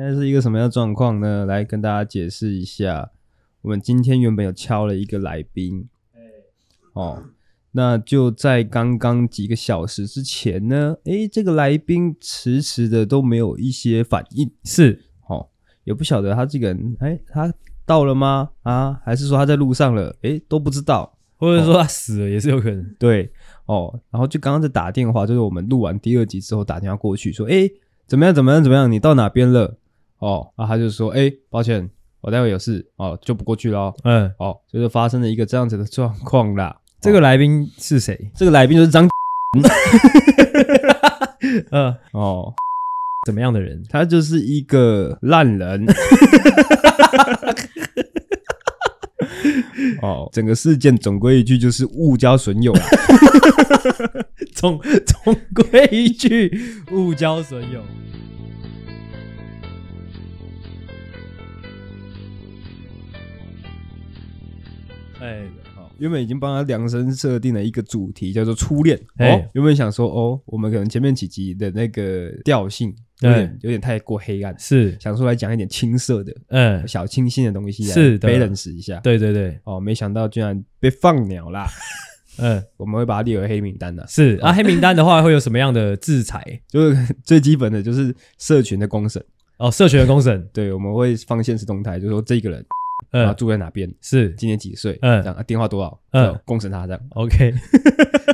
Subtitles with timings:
[0.00, 1.44] 现在是一个什么样的状况呢？
[1.44, 3.10] 来跟大家解释一下。
[3.60, 5.86] 我们今天原本有敲了一个来宾，
[6.94, 7.22] 哦，
[7.72, 15.46] 那就在刚刚几个小时之前呢，诶，这个来宾迟迟的都没有一些反应，是，哦，
[15.84, 17.52] 也不晓得他这个人，诶，他
[17.84, 18.48] 到了吗？
[18.62, 20.16] 啊，还是说他在路上了？
[20.22, 22.82] 诶，都不知道，或者说他死了也是有可能。
[22.98, 23.30] 对，
[23.66, 27.70] 哦，然后就刚刚在打电话，就是我们录完第二集之后打电话过去说，诶，
[28.06, 28.34] 怎么样？
[28.34, 28.62] 怎么样？
[28.64, 28.90] 怎么样？
[28.90, 29.76] 你到哪边了？
[30.20, 31.90] 哦，然后他就说，诶，抱歉。
[32.22, 33.94] 我待会有事哦，就不过去了。
[34.04, 36.76] 嗯，哦，就是发生了一个这样子的状况啦。
[37.00, 38.30] 这个来宾是谁？
[38.36, 39.08] 这个来宾就是张。
[41.72, 42.52] 嗯，哦，
[43.24, 43.82] 怎么样的人？
[43.88, 45.86] 他就是一个烂人。
[50.02, 52.82] 哦，整个事件总归一句就是误交损友啦。
[54.54, 57.80] 总总归一句误交损友。
[66.00, 68.98] 原本已经帮他量身设定了一个主题，叫做初恋。
[69.18, 78.98] 哦，原本想说，哦，我们可能前面几集的那个调性有点有点太过黑暗，是想出来讲一点青涩的，嗯，小清新的东西，是的，balance 一下。
[79.00, 81.68] 对对对，哦，没想到居然被放鸟啦。
[82.38, 84.02] 嗯，我们会把它列为黑名单的。
[84.08, 86.42] 是啊，黑名单的话会有什么样的制裁？
[86.66, 89.22] 就是最基本的就是社群的公审。
[89.58, 92.64] 哦，社群的公审，对，我们会放现实动态，就是说这个人。
[93.12, 93.92] 嗯，住在哪边？
[94.00, 94.98] 是今年几岁？
[95.02, 96.00] 嗯，这样电话多少？
[96.12, 97.00] 嗯，公审他这样。
[97.10, 97.52] OK，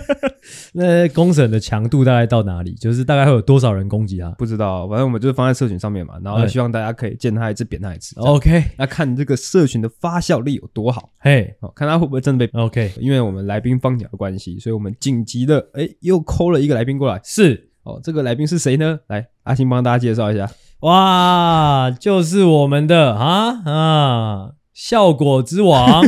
[0.72, 2.74] 那公审的强度大概到哪里？
[2.74, 4.30] 就是大概会有多少人攻击他？
[4.33, 8.18] 不知道，反正我们就是放在社群上面嘛，然后希望大家可以见他一次扁他一次。
[8.20, 11.11] OK，那看这个社群的发酵力有多好。
[11.18, 12.92] 嘿，好，看他会不会真的被 OK？
[12.98, 17.20] 因为我们来宾放鸟的关系，所以我们紧急的哎又 call 了一个来宾过来。
[17.24, 18.98] 是哦，这个来宾是谁呢？
[19.06, 20.50] 来，阿星帮大家介绍一下。
[20.80, 24.52] 哇，就是我们的啊啊。
[24.77, 26.05] 效果之王，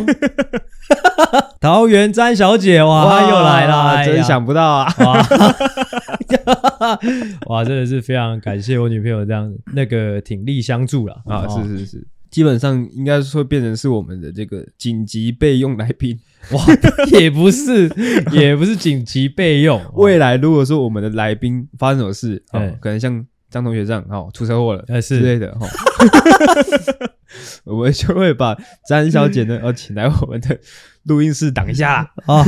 [1.59, 4.95] 桃园詹小姐哇，哇又来了，真想不到啊！
[4.99, 5.27] 哇，
[7.49, 11.49] 哇，真的是非常感谢我女朋友这样那个挺力相助了啊！
[11.49, 16.21] 是是是，基本上应该说变成是我们的这个紧急备用来宾。
[16.53, 16.63] 哇，
[17.11, 17.91] 也不是
[18.33, 25.67] 也不是紧急备用，未来如果说我们的来宾发生什么事，哦，可能像张同学这样哦出车祸了，哎是之类的哈。
[27.65, 28.57] 我们就会把
[28.89, 30.59] 詹小姐呢，要 请来我们的
[31.05, 32.43] 录音室挡一下啊！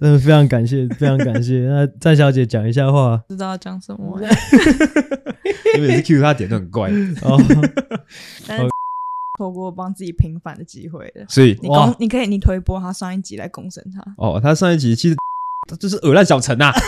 [0.00, 1.60] 真的非常感谢，非常感谢。
[1.60, 4.18] 那詹小姐讲一下话，不知道讲什么，
[5.76, 6.90] 因为每次 Q 她点都很怪
[7.22, 7.40] 哦。
[8.48, 8.68] 但是
[9.38, 14.40] 透过帮自己平反的机会了，所以你公你可以你推播他上一集来公审他哦。
[14.42, 15.16] 他上一集其实。
[15.66, 16.72] 他就是恶烂小陈呐！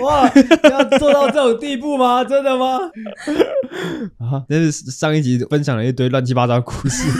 [0.00, 0.30] 哇，
[0.70, 2.24] 要做到这种地步吗？
[2.24, 2.78] 真的吗？
[4.18, 7.10] 啊，那是上一集分享了一堆乱七八糟的故事，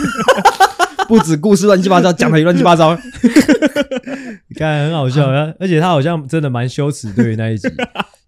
[1.07, 2.97] 不止故事乱七八糟，讲的也乱七八糟。
[4.49, 5.27] 你看很好笑，
[5.59, 7.67] 而且他好像真的蛮羞耻，对于那一集。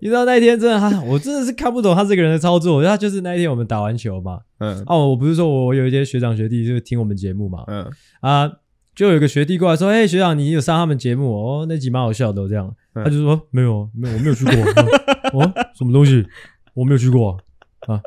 [0.02, 2.84] 你知道那一天真的他，我真的是看不懂他这个人的操作。
[2.84, 7.90] 他就是那一天我们打完球嘛，嗯，哦，我不是说我有一些学长学弟就是听我们节目嘛，嗯
[8.22, 8.52] 啊。
[9.00, 11.66] 就有一个学弟过来说：“哎、欸，学长，你有上他们节目哦？
[11.70, 14.54] 那集蛮好笑的。”这样，他就说：“没有，没有，我没有去过。
[15.40, 16.28] 哦，什么东西？
[16.74, 17.38] 我没有去过
[17.88, 18.02] 啊！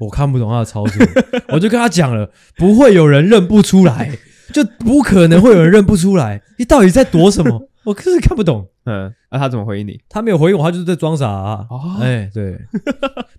[0.00, 1.06] 我看不懂他的操作，
[1.48, 4.18] 我就跟他讲了，不会有人认不出来，
[4.52, 6.42] 就不可能会有人认不出来。
[6.58, 7.66] 你到底在躲什么？
[7.84, 8.68] 我可是看不懂。
[8.84, 9.98] 嗯，那、啊、他怎么回应你？
[10.10, 11.66] 他没有回应我，他就是在装傻啊。
[11.70, 12.58] 哦，哎，对，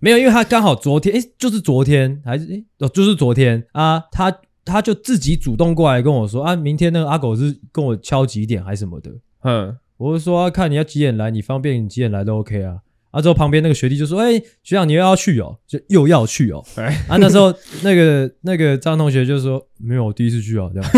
[0.00, 4.36] 没有，因为他刚好昨天，哎、欸，就是昨天，还是哎，哦，就是昨天啊，他。”
[4.66, 9.10] 他就自己主动过来跟我说啊，明天那个阿狗是跟我敲几点还是什么的？
[9.44, 12.78] 嗯，我就说、啊、看你要几点来，你方便你几点来都 OK 啊。
[13.12, 16.62] 啊，之后旁边那个学弟就说：“哎、欸，学长你又要去哦，就又要去哦。
[16.74, 20.90] 欸 ”啊，那时候那个那个张同学就说：“没有，我第一次去哦。”这样，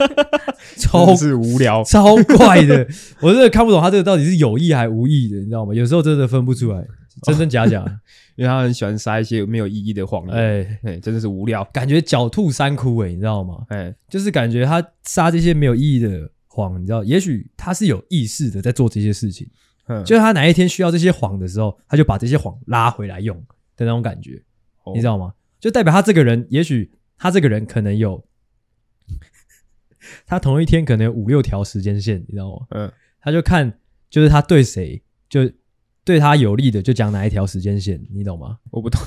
[0.78, 2.86] 超是无聊，超怪的，
[3.20, 5.74] 我真的看不懂他这个到底是有意还无意的，你知道吗？
[5.74, 6.78] 有时候真的分不出来
[7.22, 7.84] 真真假假。
[8.36, 13.66] 因为他很喜欢撒一些没有意义的谎言，哎哎，真的是无聊，感觉狡兔三窟哎，你知道吗？
[13.68, 19.46] 哎，就是感觉他撒这些没有意义的谎，你知道，也许他是有意识的在做这些事情，
[19.88, 23.36] 嗯，就是他哪一天需要这些谎的时候，他就把这些谎拉回来用
[23.76, 24.42] 的那种感觉，
[24.94, 25.34] 你知道吗？
[25.58, 28.24] 就代表他这个人，也许他这个人可能有，
[30.24, 32.66] 他同一天可能有五六条时间线，你知道吗？
[32.70, 32.90] 嗯，
[33.20, 33.78] 他就看
[34.08, 35.50] 就是他对谁就。
[36.04, 38.56] 对他有利的就讲哪一条时间线，你懂吗？
[38.70, 39.00] 我不懂。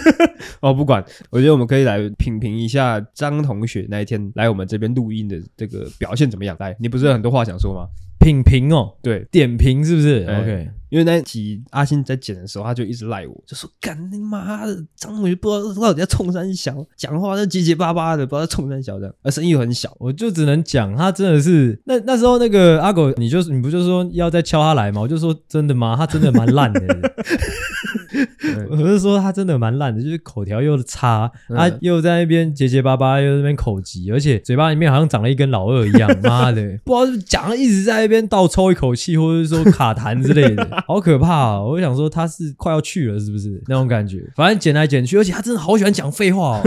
[0.60, 6.56] 哦，不管，我觉得我们可以来品评一下张同学那一天来我们这边录音的这个表现怎么样？
[6.60, 7.86] 来，你不是有很多话想说吗？
[8.20, 10.24] 品评哦，对，点评是不是？
[10.26, 25.00] 欸，OK，因为那集阿星在剪的时候，他就一直赖我，就说：“干你妈的，张同学不知道到底在冲三小，讲话在结结巴巴的，不知道在冲三小这样，而声音又很小。”我就只能讲，他真的是那那时候那个阿狗，你就你不就说要再敲他来吗？
[25.00, 25.96] 我就说真的吗？
[25.96, 26.80] 他真的蛮烂的。
[28.70, 36.08] 我是说他真的蛮烂的，就是口条又差，他又在那边结结巴巴，又在那边口急，而且嘴巴里面好像长了一根老二一样。
[36.22, 41.62] 妈的， 不知道讲一直在那边倒抽一口气，或者是说卡痰之类的， 好可怕啊！
[41.62, 44.22] 我想说他是快要去了，是不是那种感觉？
[44.36, 46.62] 反正剪来剪去，而且他真的好喜欢讲废话哦。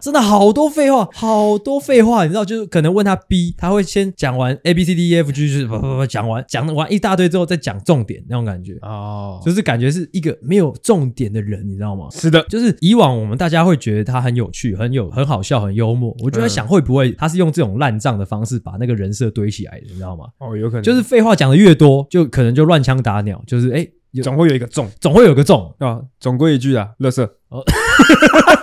[0.00, 8.74] 真的好多废话，好多废话，你知道，就是可能问他 B，他会先讲完 A B C D E F G，就是不不不讲完，讲完一大堆之后再讲重点那种感觉。
[8.82, 12.06] 哦，就是感觉是一个没有重点的人，你知道吗？
[12.10, 20.26] 是的，就是以往我们大家会觉得他很有趣，很有很好笑，很幽默，我就在想会不会他是用这种烂账的方式把那个人设堆起来的，你知道吗？
[20.38, 23.86] 哦，有可能，就是废话讲的越多，就可能就乱枪打鸟，就是哎，
[24.22, 25.74] 总会有一个中，总会有个中。
[25.78, 27.62] 啊，总归一句啊，乐色哦。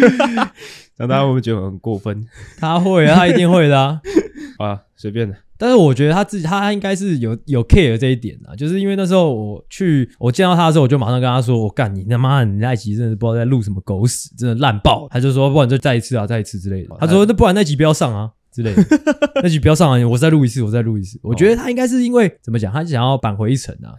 [0.96, 2.26] 让大家会不会觉得很过分？
[2.58, 4.00] 他会啊，他一定会的啊！
[4.58, 5.36] 啊，随便的。
[5.56, 18.82] 但是我觉得他自己，他应该是有有 care 这一点啊，就是因为那时候我去，我见到他的时候，我就马上跟他说：“我干你他妈，你那集真的是不知道在录什么狗屎，真的烂爆。”他就说：“不然就再一次啊，再一次之类的。”他说：“那不然那集不要上啊之类的，
[19.42, 23.92] 那就不要上完，我再录一次，我再录一次。”我觉得他应该是因为怎么讲，他想要扳回一城啊，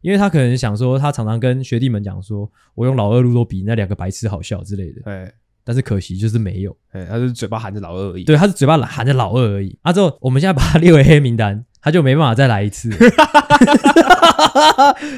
[0.00, 5.30] 因为他可能想说，他常常跟学弟们讲说：“我用老二录都比那两个白痴好笑之类的。”哎
[5.64, 8.24] 但是可惜就是没有，哎，他是嘴巴含着老二而已。
[8.24, 9.78] 对，他是嘴巴含着老二而已。
[9.82, 12.90] 啊，之后我们现在把他列为黑名单，他就没办法再来一次，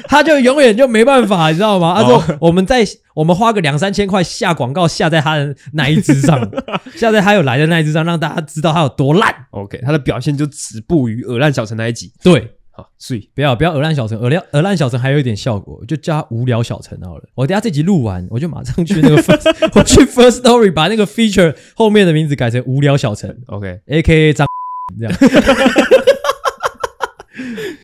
[0.07, 2.01] 他就永远就没办法，你知道吗？
[2.01, 6.39] 他说我们在我们花个两三千块下广告下在他的那一只上，
[6.95, 9.33] 下在他有来的那一只上，让大家知道他有多烂。
[9.51, 12.11] OK，他的表现就止步于鹅烂小城那一集。
[12.23, 12.55] 对。
[12.73, 17.23] 好，所以不要不要鹅烂小城，鹅烂鹅烂小城还有一点效果，就叫他无聊小城好了。
[17.35, 24.47] 我等下这集录完，我就马上去那个 first， 我去 First Story 把那个 feature 后面的名字改成无聊小城，OK，A K A 张
[24.97, 25.13] 这样。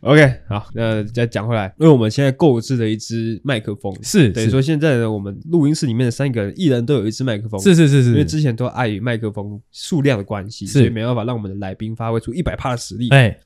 [0.02, 13.08] OK，好，那再讲回来，因为我们现在购置了一支麦克风，是等于说现在呢，我们录音室里面的三个人，一人都有一支麦克风，是是是是，因为之前都碍于麦克风数量的关系，所以没办法让我们的来宾发挥出一百帕的实力。
[13.10, 13.36] 哎，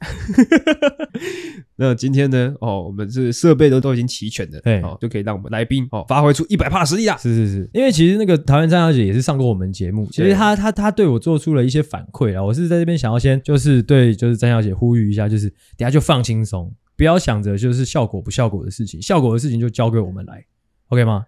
[1.77, 7.17] 那今天呢，哦，我们这设备都都已经齐全了，哎，哦，就可以让我们来宾哦发挥出一百帕的实力啦。
[7.17, 16.75] 是是是，因为其实那个桃园张小姐也是上过我们节目，其实她她她对我做出了一些反馈啊，我是在这边想要先就是对就是张小姐呼吁一下，就是等下就放轻松。
[16.95, 20.45] 不要想着就是效果不效果的事情，效果的事情就交给我们来
[20.89, 21.27] ，OK 吗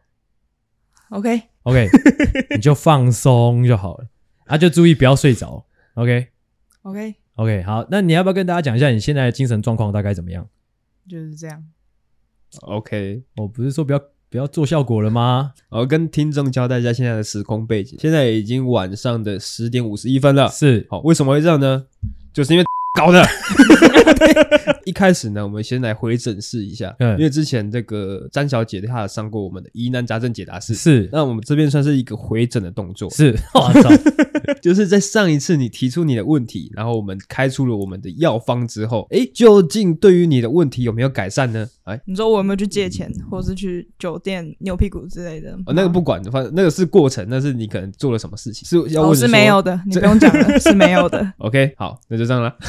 [1.09, 1.89] ？OK OK，
[2.51, 4.07] 你就放松就好了，
[4.47, 6.29] 啊，就注意不要睡着，OK
[6.83, 10.47] OK OK，好，那你要不要跟大家讲一下你现在的精神状况大概怎么样？
[11.09, 11.65] 就是这样
[12.61, 15.55] ，OK，我不是说不要不要做效果了吗？
[15.71, 21.87] 我跟听众交代一下现在的时空背景，现在已经晚上的十点五十一分了，是，好，为什么会这样呢？
[22.33, 22.65] 就是因为。
[22.96, 23.26] 搞的，
[24.87, 33.91] 一开始呢，我们先来回诊室一下，嗯，因为之前这个詹小姐她有上过我们的疑难杂症解答室，是，那我们这边算是一个回诊的动作，是，我操。
[34.62, 41.69] 就是在上一次你提出你的问题，然后我们开出了我们的药方之后，哎，究竟对于你的问题有没有改善呢？
[41.85, 45.53] 哎，你说我有没有去借钱，或是去酒店扭屁股之类的？
[45.67, 51.32] 哦，那个不管，反正那个是过程，那是你可能做了什么事情，是要问，是没有的，你不用讲了， 是没有的。
[51.39, 52.55] OK，好，那就这样了。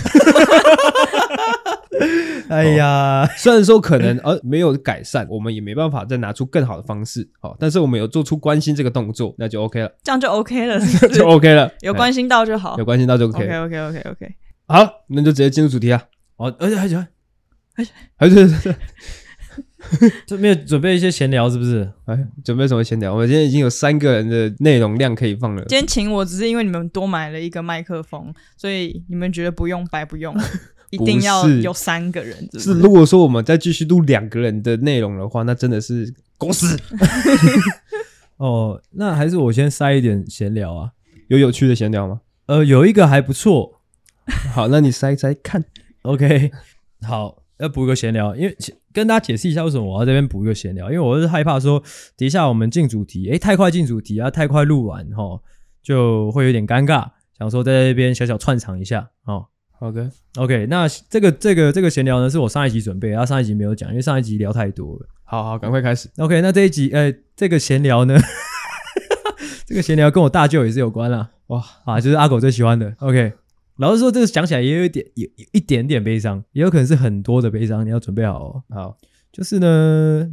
[2.48, 11.08] 哎呀，虽然说可能呃没有改善，我们也没办法再拿出更好的方式，好，但是我们有做出关心这个动作，那就 OK 了，这样就 OK 了，是是？
[11.10, 13.39] 就 OK 了，有关心到就好，有关心到就 OK。
[13.39, 14.36] OK OK OK OK，
[14.68, 16.04] 好，那就直接进入主题啊。
[16.38, 17.08] 哦，而且还喜欢，
[17.75, 17.86] 还
[18.17, 18.48] 还是
[20.25, 21.88] 这没有准备一些闲聊是不是？
[22.05, 23.13] 哎，准备什么闲聊？
[23.13, 25.63] 我们今天已经有三个人的内容量可以放了。
[25.67, 30.36] 今天请我只是因为你们多买了一个麦克风，所以你们觉得不用白不用。
[30.91, 36.77] 一定要有三个人是，是，是如果说我们再继续录两个人的内容的话，那真的是狗屎。
[38.38, 40.91] 哦，那还是我先塞一点闲聊啊，
[41.27, 42.22] 有有趣的闲聊吗？
[42.46, 43.82] 呃，有一个还不错。
[44.53, 45.65] 好，那你塞一塞看。
[46.03, 46.51] OK，
[47.01, 48.58] 好，要补一个闲聊，因为
[48.92, 51.80] 跟大家解释一下为什么我要这边补一个闲聊，因为我是害怕说
[52.18, 55.40] 等一下我们进主题，诶，太快进主题啊，太快录完哈，
[55.82, 59.48] 就会有点尴尬，想说在这边小小串场一下哦。
[59.78, 65.06] 好的，OK，那这个这个这个闲聊呢，是我上一集准备，然后上一集没有讲，因为上一集聊太多了。
[65.26, 66.10] 好好，赶快开始。
[66.18, 68.16] OK，那这一集，呃，这个闲聊呢，
[69.68, 71.30] 这个闲聊跟我大舅也是有关啦。
[71.48, 72.96] 哇啊，就是阿狗最喜欢的。
[73.00, 73.34] OK，
[73.77, 77.86] 老实说，这个想起来也有一点，有有一点点悲伤，也有可能是很多的悲伤。
[77.86, 78.63] 你要准备好哦。
[78.70, 78.98] 好，
[79.32, 80.29] 就是呢，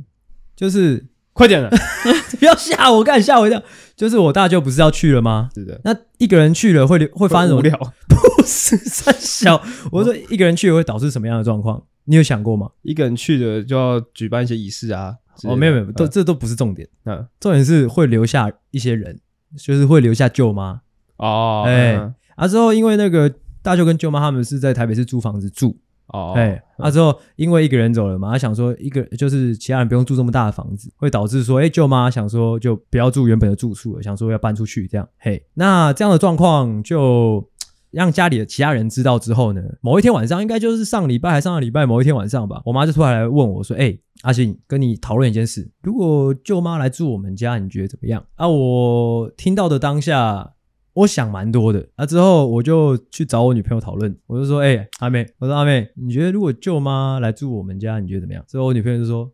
[0.54, 1.70] 就是快点了，
[2.38, 3.62] 不要吓我，干吓我一跳。
[3.96, 5.50] 就是我大舅不是要去了吗？
[5.54, 5.80] 是的。
[5.84, 7.60] 那一个人去了会会发生什么？
[7.60, 7.76] 无聊？
[8.08, 9.60] 不是三小。
[9.90, 11.84] 我说一个人去了会导致什么样的状况？
[12.04, 12.70] 你有想过吗？
[12.82, 15.16] 一个人去了就要举办一些仪式啊。
[15.44, 16.88] 哦，没有没有，都、嗯、这都不是重点。
[17.06, 19.18] 嗯，重点是会留下一些人，
[19.56, 20.82] 就是会留下舅妈。
[21.16, 23.32] 哦，哎、嗯，啊之后因为那个
[23.62, 25.78] 大舅跟舅妈他们是在台北市租房子住。
[26.08, 35.08] 哦，哎，啊之后因为一个人走了嘛，他想说一个就是其他人不用住这么大的房子，会导致说，哎，舅妈想说就不要住原本的住处了，想说要搬出去这样。
[35.18, 37.48] 嘿，那这样的状况就。
[37.92, 50.54] 让家里的其他人知道之后呢，某一天晚上，应该就是上礼拜还上个礼拜某一天晚上吧，我妈就突然来问我说：“哎、欸，阿信，跟你讨论一件事，如果舅妈来住我们家，你觉得怎么样？”啊，我听到的当下，
[50.94, 51.88] 我想蛮多的。
[51.96, 59.30] 啊，之后我就去找我女朋友讨论，我就说：“哎、欸，阿妹，我说阿妹，你觉得如果舅妈来住我们家，你觉得怎么样？”之后我女朋友就说：“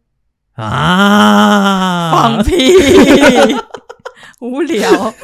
[0.55, 2.55] 啊，放屁，
[4.41, 5.15] 无聊。”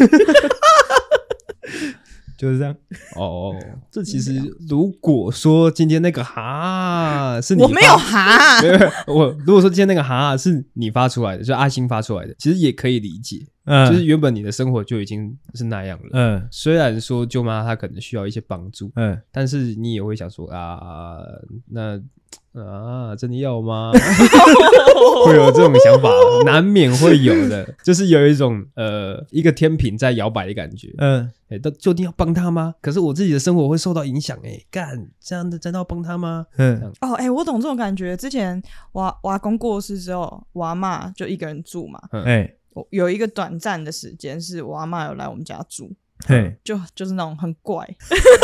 [2.36, 2.74] 就是这样。
[3.14, 3.54] 哦，
[3.92, 4.34] 这其实
[4.68, 8.60] 如果说今天那个哈是你，我没有哈，
[9.06, 21.20] 我如果说今天那个哈是你发出来的，就阿星发出来的，其实也可以理解，嗯，就是原本你的生活就已经是那样了，嗯，虽然说舅妈她可能需要一些帮助，嗯，但是你也会想说啊，
[21.70, 22.00] 那。
[22.52, 23.90] 啊，真的要吗？
[25.26, 26.08] 会有这种想法，
[26.44, 30.92] 难免会有的，就是有一种呃，一个天平在摇摆的感觉。
[30.98, 32.74] 嗯，哎，到究竟要帮他吗？
[32.80, 36.46] 可是我自己的生活会受到影响，哎，干这样的真的要帮他吗？
[36.56, 38.16] 嗯，哦，哎，我懂这种感觉。
[38.16, 38.60] 之前
[38.92, 42.00] 我我阿公过世之后，我阿嬷就一个人住嘛。
[42.24, 45.90] 哎，我有一个短暂的时间，是我阿妈有来我们家住。
[46.28, 47.84] 对，就就是那种很怪，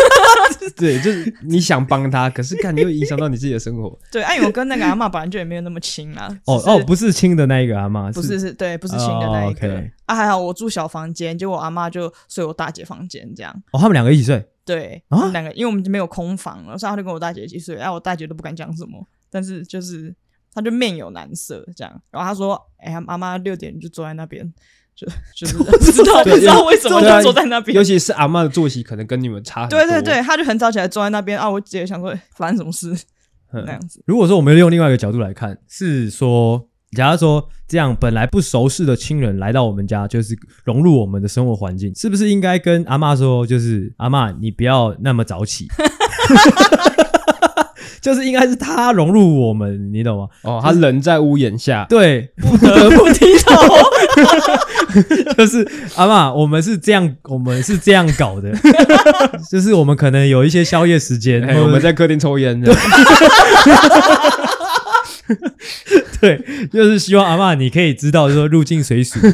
[0.76, 3.98] 对，就是你想帮他，可是看你又影响到你自己的生活。
[4.12, 6.28] 对，哎，我跟那个阿妈本来就也没有那么亲啦。
[6.46, 9.82] 哦哦，不是亲的那一个阿妈，不是是，对，不是亲的那一个。
[10.04, 13.54] 啊，还好我住小房间，结果我阿妈就睡我大姐房间，这样。
[13.72, 14.44] 哦，他们两个一起睡。
[14.64, 17.76] 对，啊，两个，因为我们没有空房了，所以他就跟我大姐一起睡。
[17.76, 20.14] 哎，我大姐都不敢讲什么，但是就是
[20.54, 22.02] 他就面有难色这样。
[22.10, 24.52] 然后他说：“哎，阿妈六点就坐在那边。”
[24.96, 29.78] 就就是 不知道不知道为什么就坐在那边，尤其是阿嬷的作息可能跟你们差很多。
[29.78, 31.48] 对对对，他就很早起来坐在那边啊。
[31.48, 32.94] 我姐想说发生什么事
[33.52, 34.02] 那样子。
[34.06, 45.66] 如果说我们用另外一个角度来看，是说，假如说这样本来不熟识的亲人来到我们家，就是融入我们的生活环境，是不是应该跟阿嬷说，就是阿嬷你不要那么早起？
[48.00, 50.28] 就是应该是他融入我们，你懂吗？
[50.42, 53.54] 哦，他人在屋檐下，对，不得不低头。
[55.38, 58.50] 就是阿嬷，我们是这样，我们是这样搞的。
[59.50, 62.60] 就是我们可能有一些宵夜时间，我们在客厅抽烟。
[66.20, 66.42] 对，
[66.72, 69.18] 就是希望阿嬷你可以知道，说入境随俗。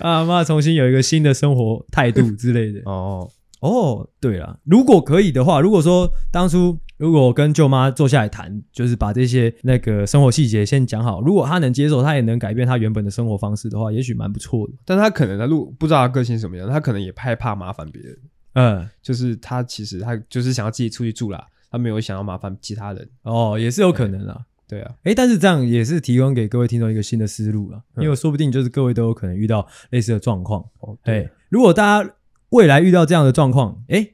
[0.00, 2.80] 阿嬷重新有一个新的生活态度之类的。
[2.84, 3.30] 哦。
[3.60, 14.74] 哦，对了，如果可以的话，如果说当初如果跟舅妈坐下来谈，就是把这些那个生活细节先讲好，如果她能接受，她也能改变她原本的生活方式的话，也许蛮不错的。
[14.84, 18.18] 但她可能他如果不知道她个性什么样，她可能也害怕麻烦别人。
[18.52, 23.08] 嗯，就是她其实她就是想要自己出去住啦，她没有想要麻烦其他人。
[23.22, 24.44] 哦，也是有可能啦。
[24.68, 30.62] 对，啊，诶，但是这样也是提供给各位听众一个新的思路了，因为说不定就是各位都有可能遇到类似的状况。
[30.80, 32.10] 哦，对，如果大家。
[32.54, 34.10] 未来遇到这样的状况，哎，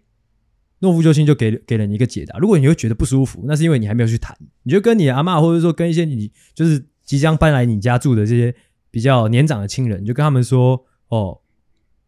[0.79, 2.39] 诺夫救星就给给了你一个解答。
[2.39, 4.35] 如果你会觉得不舒服，那是因为你还没有去谈。
[4.63, 8.55] 你就跟你阿嬷，或者说跟一些你就是即将搬来你家住的这些
[8.91, 11.39] 比较年长的亲人，你就跟他们说：“哦，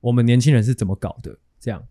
[0.01, 1.85] 我们年轻人是怎么搞的？”这样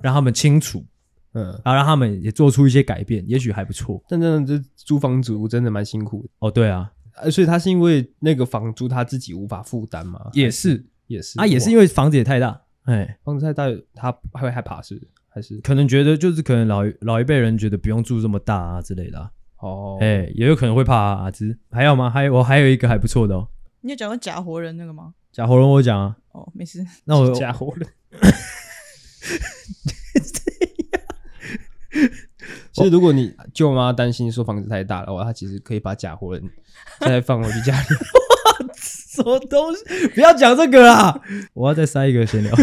[0.00, 0.84] 让他们清楚，
[1.32, 4.00] 嗯，然后让他们也做出一些改变，也许还不错。
[4.08, 6.48] 但真的，这租房族真的蛮辛苦的哦。
[6.48, 6.92] 对啊，
[7.32, 10.30] 所以他是因为那个房租他自己无法负担吗？
[10.34, 12.62] 也是，也是啊，也是因为房子也太大。
[12.88, 14.98] 哎，房子太大，他还会害怕是？
[15.28, 19.30] 还是可能觉得就是可能老老一辈人觉得不用住这么大啊之类的、啊。
[19.58, 21.24] 哦，哎，也有可能会怕啊。
[21.24, 22.08] 阿芝还有吗？
[22.08, 23.46] 还有我还有一个还不错的哦。
[23.82, 25.12] 你有讲过假活人那个吗？
[25.30, 26.16] 假活人我讲啊。
[26.32, 26.82] 哦，没事。
[27.04, 27.86] 那我假活人。
[32.72, 36.42] 其实如果你舅妈担心说房子太大的话，她其实可以把假活人
[37.00, 37.86] 再放回去家里。
[39.18, 40.08] 什么东西？
[40.14, 41.20] 不要讲这个啦！
[41.54, 42.52] 我要再塞一个闲聊。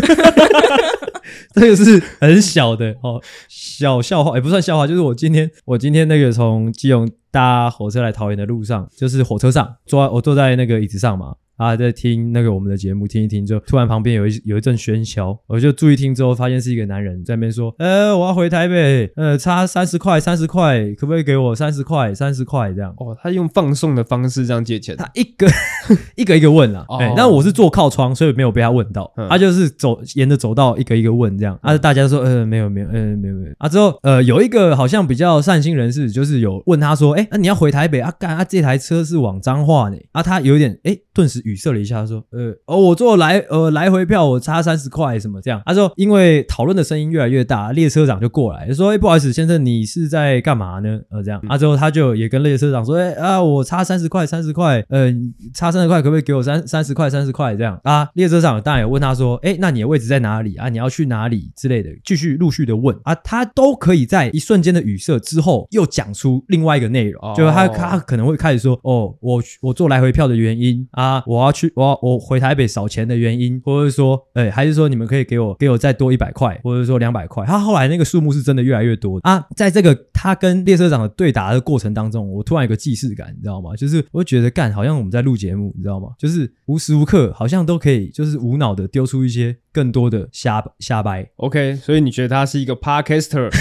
[1.53, 25.47] 这个是很小的哦，小笑话也不算笑话，就是我今天我今天那个从基隆搭火车来桃园的路上，就是火车上坐我坐在那个椅子上嘛，啊，在听那个我们的节目，听一听之后，突然旁边有一有一阵喧嚣，我就注意听之后，发现是一个男人在那边说：“呃，我要回台北，呃，差三十块，三十块，可不可以给我三十块，三十块这样？”哦，他用放送的方式这样借钱，他一个
[26.17, 38.12] 一个一个问啊，哎、哦，那我是坐靠窗，所以没有被他问到，嗯、他就是走沿着走道一个一个问这样，啊，大家说：“呃，没有没有，呃，没有没有。”啊，之后呃，有一个好像比较善心人士，就是有问他说：“哎，那你要回台北啊？
[38.19, 38.43] 干啊？
[38.43, 41.44] 这台车是往彰化呢？”啊，他有点哎，顿时。
[41.45, 51.39] 语塞了一下，他说：“呃，哦，我坐来呃来回票，我差三十块，什么这样？”他说：“因为讨论的声音越来越大，列车长就过来说：‘哎，不好意思，先生，你是在干嘛呢？’呃，这样。
[51.47, 55.13] 啊，之后他就也跟列车长说：‘哎啊，我差三十块，三十块，呃，
[55.53, 60.69] 差三十块，可不可以给我三三十块，三十块这样？’啊，列车长当然也问他说：‘哎，那你的位置在哪里啊？
[60.69, 77.46] 你要去哪里之类的？’继续陆续的问啊，他都可以在一瞬间的语塞之后，又讲出另外一个内容，哦、就他他可能会开始说：‘哦，我我坐来回票的原因啊，我要去，我要我。’回台北少钱的原因，或者是说，哎、欸，还是说你们可以给我给我再多一百块，或者说两百块。
[77.46, 79.46] 他后来那个数目是真的越来越多啊。
[79.56, 83.75] 在这个他跟列车长的对答的过程当中，我突然有个既视感，你知道吗？
[83.75, 86.08] 就是我觉得干，好像我们在录节目，你知道吗？
[86.18, 91.30] 就是无时无刻好像都可以，就是无脑的丢出一些更多的瞎瞎掰。
[91.36, 93.51] OK，所以你觉得他是一个 Podcaster？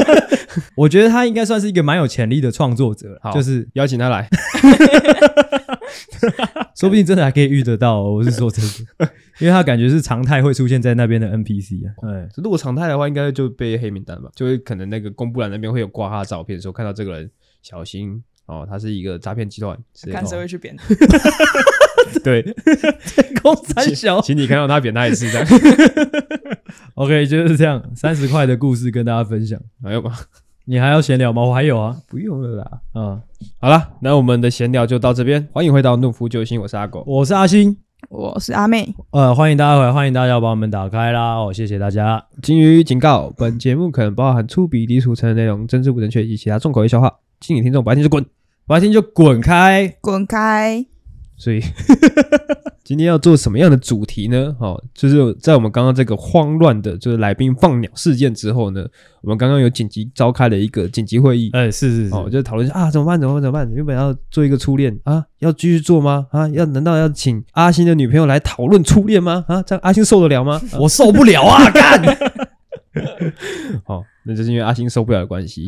[0.76, 4.28] 我觉得他应该算是一个蛮有潜力的创作者，好，就是邀请他来。
[6.76, 8.64] 说不定真的还可以遇得到，我是说真
[8.98, 11.94] 的，因为他感觉是常态会出现在那边的 NPC 啊。
[12.00, 14.30] 对，如果常态的话，应该就被黑名单吧？
[14.34, 17.30] 就会可能那个公布栏那边会有挂他的照片的时候，看到这个人
[17.62, 19.78] 小心哦，他是一个诈骗集团，
[20.12, 20.76] 看谁会去扁。
[22.24, 22.42] 对，
[23.40, 25.46] 公三小，请你看到他扁他一次这样。
[26.94, 30.18] OK，就是这样，三十块的故事跟大家分享，还有吗？
[30.70, 31.42] 你还要闲聊吗？
[31.42, 32.80] 我还有啊，不用了啦。
[32.94, 33.20] 嗯，
[33.60, 35.48] 好了，那我们的闲聊就到这边。
[35.52, 37.76] 欢迎回到怒夫救星，我是阿狗，我是阿星，
[38.08, 38.94] 我是阿妹。
[39.10, 41.34] 呃，欢迎大家回来，欢迎大家把我们打开啦。
[41.34, 42.24] 哦，谢谢大家。
[42.40, 48.24] 金鱼警告：本节目可能包含粗鄙、低俗、成人内容、政治不正确以及其他重口味笑话，敬请听众不爱听就滚，
[48.64, 50.86] 不爱听就滚开，滚开。
[51.40, 51.58] 所以
[52.84, 54.54] 今天要做什么样的主题呢？
[54.58, 58.84] 哦，就是在我们刚刚这个慌乱的，就是来宾放鸟事件之后呢，
[59.22, 61.48] 我们刚刚有紧急召开了一个紧急会议。
[61.54, 63.18] 哎，是是是，哦，就讨论一下啊，怎么办？
[63.18, 63.42] 怎么办？
[63.42, 63.70] 怎么办？
[63.72, 66.26] 原本要做一个初恋啊，要继续做吗？
[66.30, 69.44] 啊，要难道要请阿星的女朋友来讨论初恋吗？
[69.48, 70.60] 啊，这样阿星受得了吗？
[70.78, 71.70] 我受不了啊！
[71.70, 72.02] 干。
[73.84, 74.04] 好。
[74.22, 75.66] 那就是因为阿星受不了的关系，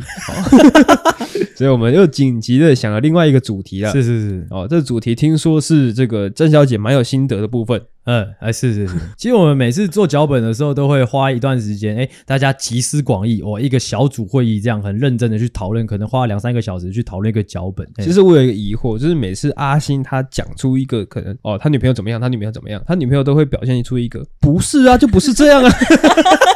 [1.56, 3.90] 所以我们又紧急的想了另外一个主题了。
[3.90, 7.80] 是是是，哦，这个主题听说是这个郑小姐蛮有心得的部分。
[8.04, 8.94] 嗯，哎，是是是。
[9.16, 17.88] 其实我们每次做脚本的时候，都会花一段时间，哎，大家集思广益，哦，一个小组会议这样很认真的去讨论，可能花两三个小时去讨论一个脚本。
[18.02, 25.72] 其实我有一个疑惑，就是每次阿星他讲出一个可能，哦，他女朋友怎么样，他女朋友怎么样，他女朋友都会表现出一个不是啊，就不是这样啊。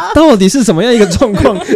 [0.14, 1.58] 到底是什么样一个状况？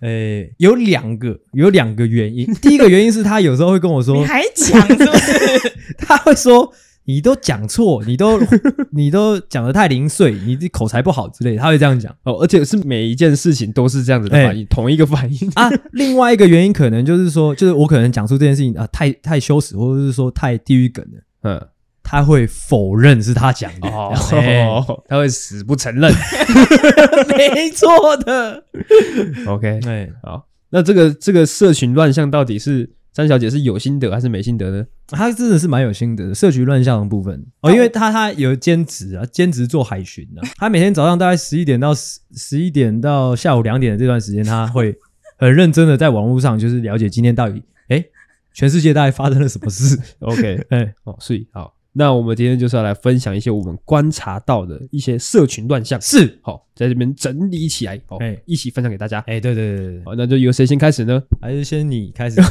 [0.00, 2.52] 哎，有两个，有两个原因。
[2.60, 6.72] 第一个原因是他有时候会跟我说：“你还讲是不是？”他会说
[7.06, 8.40] ：“你都讲错，你都
[8.90, 15.70] 你都讲得太零碎，你的口才不好之类的。”他会这样讲哦，而且是每一件事情都是这样子的反应，欸、同一个反应啊。
[15.92, 21.68] 另外一个原因可能就是说，就是我可能讲出这件事情啊，太太羞耻，或者是说太地狱梗了，嗯。
[22.14, 26.12] 他会否认是他讲的，哦，他会死不承认，
[27.36, 28.64] 没错的。
[29.48, 34.86] OK，哎，好，那这个这个社群乱象到底是詹小姐是有心得还是没心得呢？
[35.08, 44.96] 她真的是蛮有心得的，社群乱象的部分哦，因为她她有兼职啊，兼职做海巡啊， 她每天早上大概十一点到十十一点到下午两点的这段时间，她会
[45.36, 48.04] 很认真的在网络上就是了解今天到底哎
[48.52, 49.98] 全世界大概发生了什么事。
[50.20, 51.73] OK，哎，哦，所以好。
[51.96, 59.20] 那我们今天就是要来分享一些我们观察到的一些社群乱象，是好在这边整理起来，好，一起分享给大家。
[59.28, 61.22] 哎，对对对对，好，那就由谁先开始呢？
[61.40, 62.40] 还是先你开始？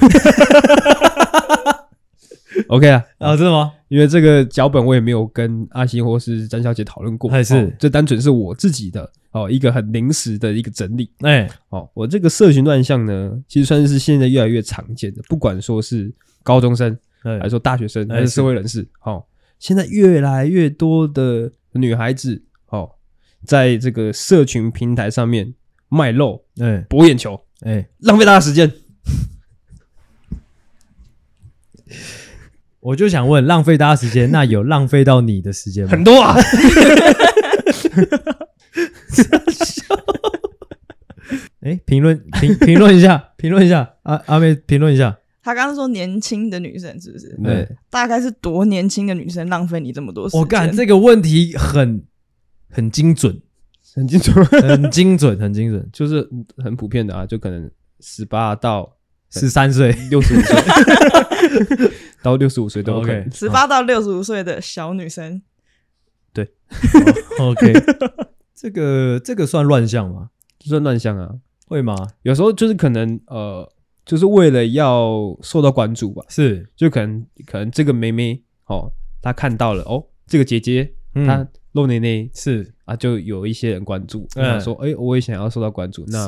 [2.70, 3.74] OK 啊，啊，真的吗？
[3.90, 11.12] 因为这个脚本我也没有跟阿星或是詹小姐讨论过，还是这单纯是我自己的哦，一个很临时的一个整理。
[11.20, 16.10] 哎，哦，我这个社群乱象呢，其实算是现在越来越常见的，不管说是
[16.44, 19.28] 高中生，还是说大学生，还是社会人士，好。
[19.64, 22.96] 现在越来越多的女孩子哦，
[23.46, 25.54] 在这个社群平台上面
[25.88, 28.70] 卖肉，哎，博眼球，哎，浪费大家时间。
[32.82, 35.92] 我就想问，浪费大家时间，那有浪费到你的时间吗？
[35.92, 36.36] 很多啊。
[41.62, 45.20] 哎，评论评评论一下，评论一下，阿阿妹评论一下。
[45.44, 47.38] 他刚刚说年轻的女生是不是？
[47.44, 50.40] 对，大概是多年轻的女生浪费你这么多时间？
[50.40, 52.02] 我干，这个问题很
[52.70, 53.42] 很精准，
[53.94, 56.30] 很精准，很精准，很精准，就是
[56.64, 58.96] 很普遍的啊，就可能十八到
[59.32, 61.92] 十三岁，六十五岁。
[62.24, 65.42] 到六十五岁都 OK，十八到六十五岁的小女生，
[66.32, 66.50] 对
[67.38, 67.74] ，OK，
[68.56, 70.30] 这个这个算乱象吗？
[70.62, 71.32] 算乱象啊，
[71.68, 71.94] 会吗？
[72.22, 73.70] 有时候就是可能呃。
[74.06, 82.70] 就是为了要受到关注吧，是，就可能可能这个妹妹哦，她看到了哦，这个姐姐、嗯、她露内内是。
[82.86, 86.28] 啊，就有一些人关注，嗯，说哎、欸，我也想要受到关注，那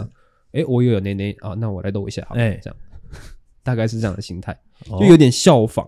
[0.54, 2.78] 哎、欸，我也有内内啊，那我来露一下，哎，这样，
[3.62, 4.58] 大概是这样的心态，
[4.98, 5.86] 就有点效仿、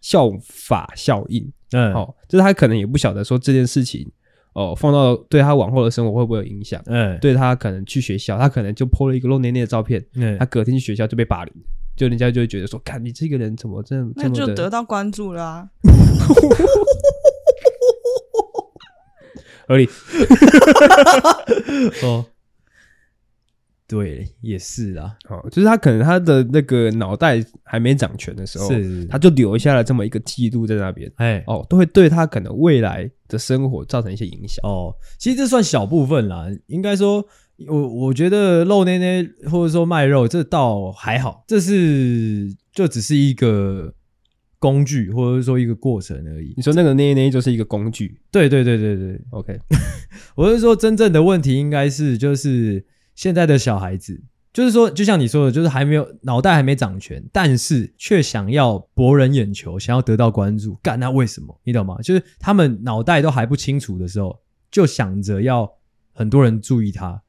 [0.00, 4.10] 效法效应，嗯，好，就是他可能也不晓得说这件事情。
[4.58, 6.82] 哦，放到对他往后的生活会不会有影响？
[6.86, 11.54] 嗯，对他可能去学校，他可能就 po 了一个露内内的照片，嗯，他隔天去学校就被霸凌，
[11.96, 15.68] 就人家就会觉得说，看你这个人怎么这么这么那就得到关注了啊，
[19.68, 19.86] 合理，
[22.02, 22.24] 哦。
[23.88, 25.16] 对，也是啊。
[25.30, 31.10] 哦，就是他可能他的那个脑袋还没长全的时候，是他就留下了这么一个记录在那边。
[31.16, 34.60] 哎，哦，都会对他可能未来的生活造成一些影响。
[34.62, 36.48] 哦，其实这算小部分啦。
[36.66, 37.26] 应该说，
[37.66, 41.42] 我我觉得露内内或者说卖肉，这倒还好。
[41.48, 43.94] 这是就只是一个
[44.58, 46.52] 工具，或者说一个过程而已。
[46.58, 48.20] 你说那个内内就是一个工具？
[48.30, 49.18] 对对对对对。
[49.30, 49.58] OK，
[50.36, 52.84] 我是说真正的问题应该是就是。
[53.18, 61.60] 现在的小孩子，就是说，就像你说的，就是还没有脑袋还没长全，但是却想要博人眼球，想要得到关注，干，那为什么？
[61.64, 61.98] 你懂吗？
[62.00, 64.38] 就是他们脑袋都还不清楚的时候，
[64.70, 65.68] 就想着要
[66.12, 67.20] 很多人注意他，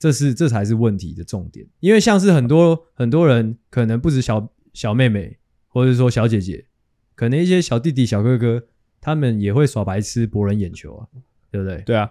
[0.00, 1.64] 这是这才是问题的重点。
[1.78, 6.66] 因为像是很多很多人，可能不止小小妹妹，或者是说小姐姐，
[7.14, 8.64] 可能一些小弟弟、小哥哥，
[9.00, 11.06] 他们也会耍白痴博人眼球啊，
[11.52, 11.82] 对不对？
[11.82, 12.10] 对啊。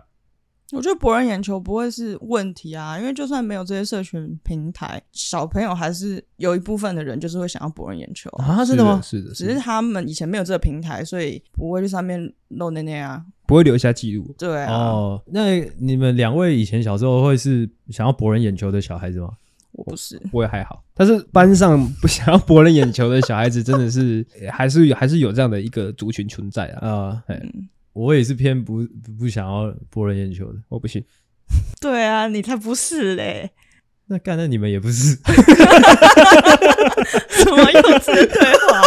[0.76, 9.00] 我觉得博人眼球不会是问题啊，因为就算没有这些社群平台，小朋友还是有一部分的人就是会想要博人眼球啊，真的吗？
[9.02, 14.36] 是的，只是他们以前没有这个平台，所以不会去上面露内内啊，不会留下记录。
[14.38, 19.30] 对啊，哦，那你们两位以前小时候会是想要博人眼球的小孩子吗？
[19.72, 27.24] 我不是，我也还好，但是班上不想要博人眼球的小孩子真的是 还是还是有这样的一个族群存在啊啊。
[27.28, 28.86] 嗯我也是偏不
[29.18, 31.02] 不想要博人眼球的，我不信。
[31.80, 33.52] 对啊，你才不是嘞！
[34.08, 35.16] 那干，那你们也不是？
[37.30, 38.36] 什么幼稚的对
[38.68, 38.82] 话？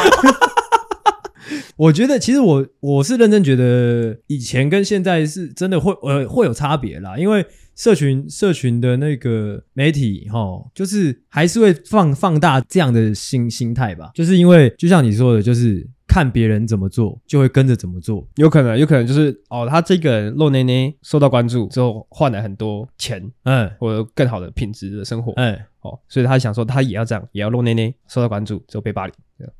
[1.76, 10.38] 我觉得，其实我我是认真觉得，以前跟现在是真的会呃会有差别啦，因为社群社群的那个媒体哈，
[10.74, 15.88] 就是还是会放放大这样的心心态吧，就是因为就像你说的，就是。
[16.18, 18.26] 看别人怎么做，就会跟着怎么做。
[18.34, 29.52] 有可能，有可能就是哦，他这个人露内内受到关注之后，换来很多钱，嗯，或者更好的品质的生活，嗯，哦，所以他想说，他也要这样，也要露内内受到关注之后被霸凌，这样。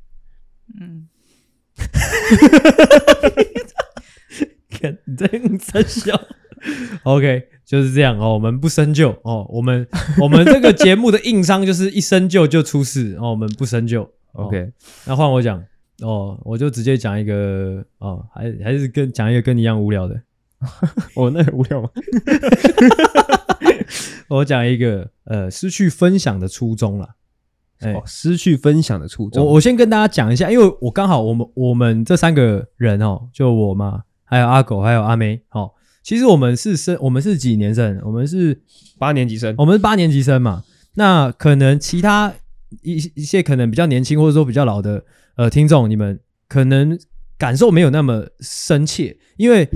[0.81, 1.07] 嗯，
[4.69, 6.21] 看你在在笑
[7.03, 8.33] ，OK，就是这样哦。
[8.33, 9.87] 我们不深究哦，我们
[10.19, 13.29] 我们这个节目的硬伤就是一深究就出事哦。
[13.29, 14.71] 我们不深究，OK，哦，
[15.05, 15.63] 那换我讲。
[16.01, 20.19] 哦，我就直接讲一个哦，还还是跟讲一个跟你一样无聊的。
[21.15, 21.89] 哦，那很无聊吗？
[24.27, 27.15] 我讲一个呃，失去分享的初衷了。
[27.79, 29.45] 哎、哦，失去分享的初衷。
[29.45, 35.41] 我我先跟大家讲一下，因为我刚好我们我们这三个人哦，就我嘛，还有阿狗，还有阿妹。
[35.51, 35.71] 哦，
[36.03, 37.99] 其实我们是生，我们是几年生？
[38.03, 38.61] 我们是
[38.97, 39.55] 八年级生。
[39.57, 40.63] 我们是八年级生嘛。
[40.95, 42.33] 那可能其他
[42.81, 45.03] 一一些可能比较年轻或者说比较老的。
[45.39, 46.99] 呃，听众，你们可能
[47.37, 49.69] 感受没有那么深切，因为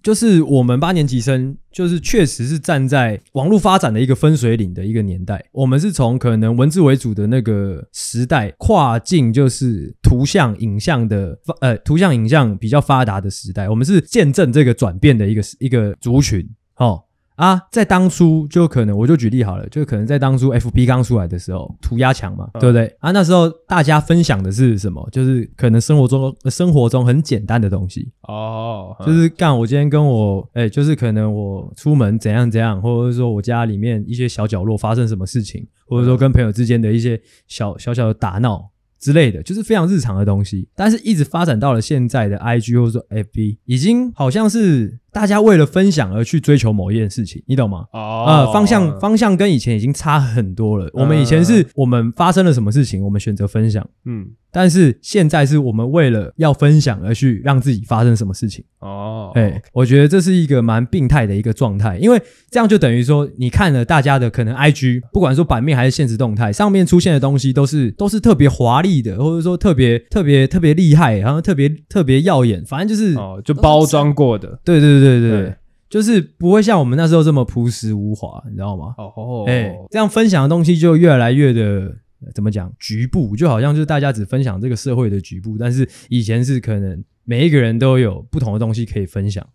[0.00, 5.44] 就是我们八年级生，就是确实是站在网络发展的一个分水岭的一个年代。
[5.50, 13.68] 我们是从可能文字为主的那个时代，跨进就是图像、影像的发，呃，图像、影像比较发达的时代。
[13.68, 17.02] 我们是见证这个转变的一个一个族群，哦。
[17.38, 22.92] 啊，在当初就可能，我就举例好了，就可能在当初 FB 刚出来的时候，涂鸦墙嘛，对不对？
[22.98, 25.08] 啊，那时候大家分享的是什么？
[25.12, 40.68] 就是可能生活中生活中很简单的东西哦，就是干我今天跟我哎、欸，就是可能我出门怎样怎样，或者是说我家里面一些小角落发生什么事情，或者说跟朋友之间的一些小小小的打闹之类的，就是非常日常的东西。
[40.74, 44.98] 但是一直发展到了现在的 IG 或者说 FB，已经好像是。
[45.18, 47.86] 大家为了分享而去追求某一件事情，你懂吗？
[47.92, 50.88] 哦，呃，方向方向跟以前已经差很多了。
[50.92, 54.28] 我们以前是我们发生了什么事情，我们选择分享，嗯。
[54.50, 62.18] 但是现在是我们为了要分享而去让自己发生什么事情哦，哎，我觉得这是一个蛮病态的一个状态，因为
[62.50, 75.56] 这样就等于说，你看了大家的可能 IG，不管说版面还是现实动态上面出现的东西，都是都是特别华丽的，或者说特别特别特别厉害，然后特别特别耀眼，反正就是哦，就包装过的，对对对对对对，
[75.88, 78.94] 就是不会像我们那时候这么朴实无华，你知道吗？
[78.98, 81.96] 哦，哎，这样分享的东西就越来越的。
[82.34, 82.68] 怎么讲？
[82.80, 89.48] 局部就好像就是大家只分享这个社会的局部，但是以前是可能每一个人都有不同的东西可以分享，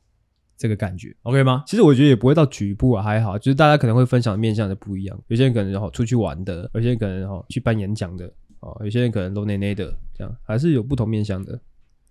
[0.58, 1.66] 这个感觉 OK 吗？
[1.68, 5.20] 其实我觉得也不会到局部啊，还好，就是大家可能会分享面向的不一样。
[5.28, 11.60] 有些人可能哈出去玩的，有些人可能哈去办演讲的，哦，有些人可能露内内的，这样还是有不同面向的。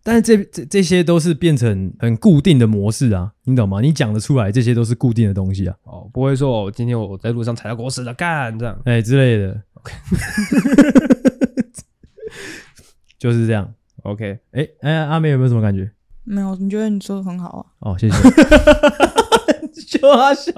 [0.04, 3.80] 但是这这这些都是变成很固定的模式啊，你懂吗？
[3.80, 5.76] 你讲得出来，这些都是固定的东西啊。
[5.84, 9.62] 哦，不会说哦，今天我在路上踩到狗屎了，干这样，哎之类的。
[9.74, 9.92] OK，
[13.16, 13.72] 就是这样。
[14.02, 15.90] OK，哎哎，阿美有没有什么感觉？
[16.24, 17.48] 没有，你觉得你说的很好
[17.80, 17.92] 啊。
[17.92, 18.16] 哦，谢谢。
[19.98, 20.52] 就阿小。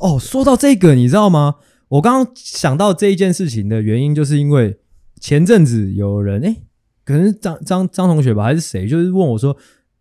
[0.00, 1.56] 哦，说到这个，你知道吗？
[1.88, 4.78] 我刚刚想到这一件事情的原因，就是因为
[5.18, 6.56] 前阵子有人哎。
[7.04, 8.86] 可能是张张张同学吧，还是谁？
[8.86, 9.56] 就是问我说：“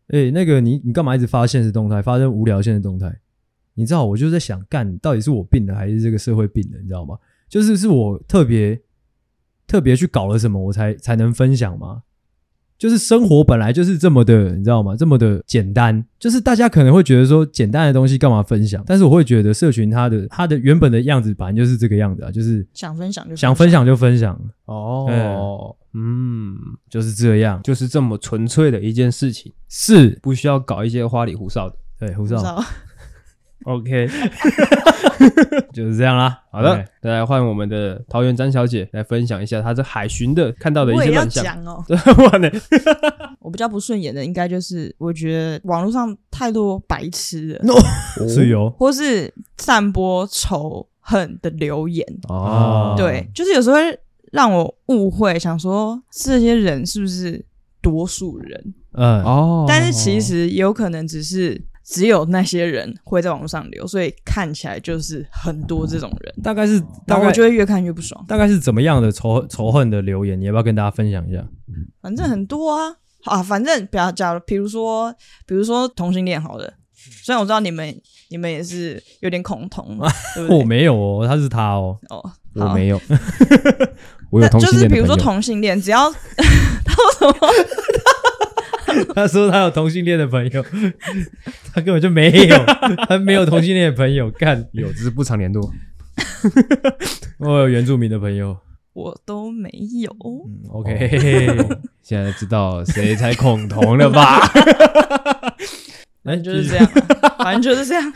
[0.10, 3.16] 哎、欸，那个你你干嘛一直发现实动态，发这无聊现实动态？”
[3.74, 6.78] 你知道，我就在想，干到底是我病了，还是这个社会病了？
[6.82, 7.18] 你知道吗？
[7.50, 8.80] 就是是我特别
[9.66, 12.04] 特别去搞了什么，我才才能分享吗？
[12.78, 14.96] 就是生活本来就是这么的，你知道吗？
[14.96, 18.84] 这么的简单，就是大家可能会觉得说简单的东西干嘛分享？
[18.88, 26.58] 但是我会觉得社群它的它的原本的样子，本来就是这个样子啊，就是想分享就想分享就分享哦，嗯，
[26.90, 32.64] 就是这样，就是这么纯粹的一件事情，是不需要搞一些花里胡哨的，对，胡哨。
[33.66, 34.10] OK，
[35.72, 36.42] 就是这样啦。
[36.52, 41.64] 好的，再来换我们的桃园詹小姐来分享一下她在海巡的看到的一些乱象。
[41.64, 41.84] 哦。
[43.40, 52.04] 我比较不顺眼的，应该就是我觉得网络上太多白痴了，是有，或是散播仇恨的留言。
[52.30, 52.96] 哦。
[52.98, 54.00] 对，就是有时候会
[54.32, 57.46] 让我误会，想说这些人是不是
[57.82, 58.74] 多数人？
[58.94, 61.64] 嗯哦，但是其实有可能只是。
[61.84, 66.34] 只有那些人会在网络上留，所以看起来就是很多这种人。
[66.42, 68.24] 大概是，大概我就会越看越不爽。
[68.28, 70.40] 大概是怎么样的仇仇恨的留言？
[70.40, 71.46] 你要不要跟大家分享一下？
[72.00, 75.14] 反正很多啊，啊，反正不要假如，比如说，
[75.46, 76.72] 比如说同性恋，好的。
[77.24, 77.94] 虽然我知道你们，
[78.30, 79.98] 你们也是有点恐同，
[80.36, 80.58] 对不对？
[80.60, 81.98] 我没有哦，他是他哦。
[82.10, 83.02] 哦，我没有。
[84.32, 84.82] 我有同性恋。
[84.82, 86.12] 就是比如说同性恋，只要
[86.84, 87.48] 他说什么？
[89.16, 90.66] 他说他有同性恋的朋友，
[91.74, 92.58] 他根本就没有，
[93.08, 95.72] 他没有同性恋的朋友，干有只是不常联络。
[97.38, 98.58] 我有原住民的朋友，
[98.94, 99.70] 我都没
[100.02, 100.12] 有。
[100.22, 101.58] 嗯、OK，
[102.02, 104.42] 现在知道谁才恐同了吧？
[106.24, 106.92] 反正就是这样，
[107.40, 108.14] 反正就是这样。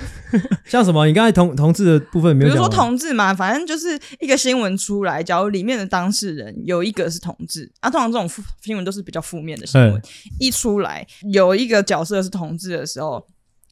[0.65, 1.07] 像什么？
[1.07, 2.51] 你刚才同同志的部分没有？
[2.51, 8.29] 比如说同志嘛，反正就是一个新闻出来，假如里面的当事人有一个是同志，啊，通常这种
[8.61, 9.99] 新闻都是比较负面的新闻。
[10.39, 13.25] 一出来有一个角色是同志的时候，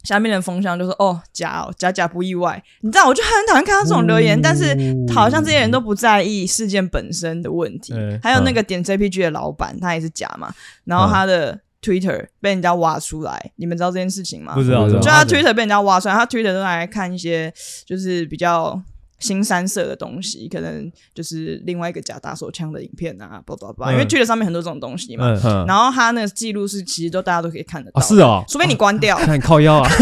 [0.04, 2.64] 下面的风向就是哦假哦假假不意外。
[2.82, 4.76] 你知道，我就很讨厌看到这种留言，但是
[5.14, 7.94] 好像这些人都不在意事件本身的问题。
[8.24, 10.52] 还有那个点 JPG 的老板，他也是假嘛，
[10.86, 11.60] 然后他的。
[11.84, 14.56] Twitter 被人家挖出来，你们知道这件事情吗？
[14.56, 17.54] 不知道，就他 Twitter 被人家挖出来，他 Twitter 都来看一些
[17.86, 18.82] 就是比较
[19.20, 25.28] 新三色的东西，可能就是另外一个假打手枪的影片啊，叭叭叭，因为 Twitter 上面很多这种东西嘛。
[25.68, 29.90] 然后他那个记录是其实都大家都可以看得到，是哦，除非你关掉， 看你靠腰啊。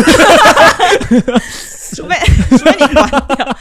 [1.93, 2.15] 除非
[2.51, 3.57] 除非你关掉，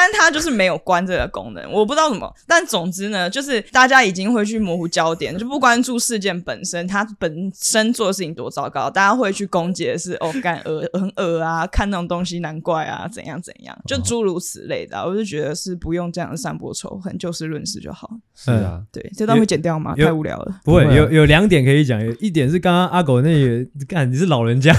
[0.00, 2.34] 但他就是没有关这个功能，我不知道怎么。
[2.46, 14.98] 但总之呢，就是大家已经会去模糊焦点，就不关注事件本身，它本身做的事情多糟糕，大家会去攻击的是哦，干恶很恶啊，看那种东西难怪啊，怎样怎样，就诸如此类的。
[15.04, 18.10] 我就觉得是不用这样散播仇恨，就事论事就好。
[18.34, 19.94] 是啊，对，这段会剪掉吗？
[19.94, 20.60] 太无聊了。
[20.64, 24.74] 不会，有有两点可以讲，有一点是刚刚阿狗那个，干你是老人家。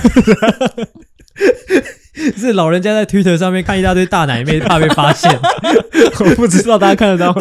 [2.38, 5.32] 是老人家在 Twitter 上面看一大堆大奶妹，怕被发现。
[6.20, 7.34] 我不知道大家看得到。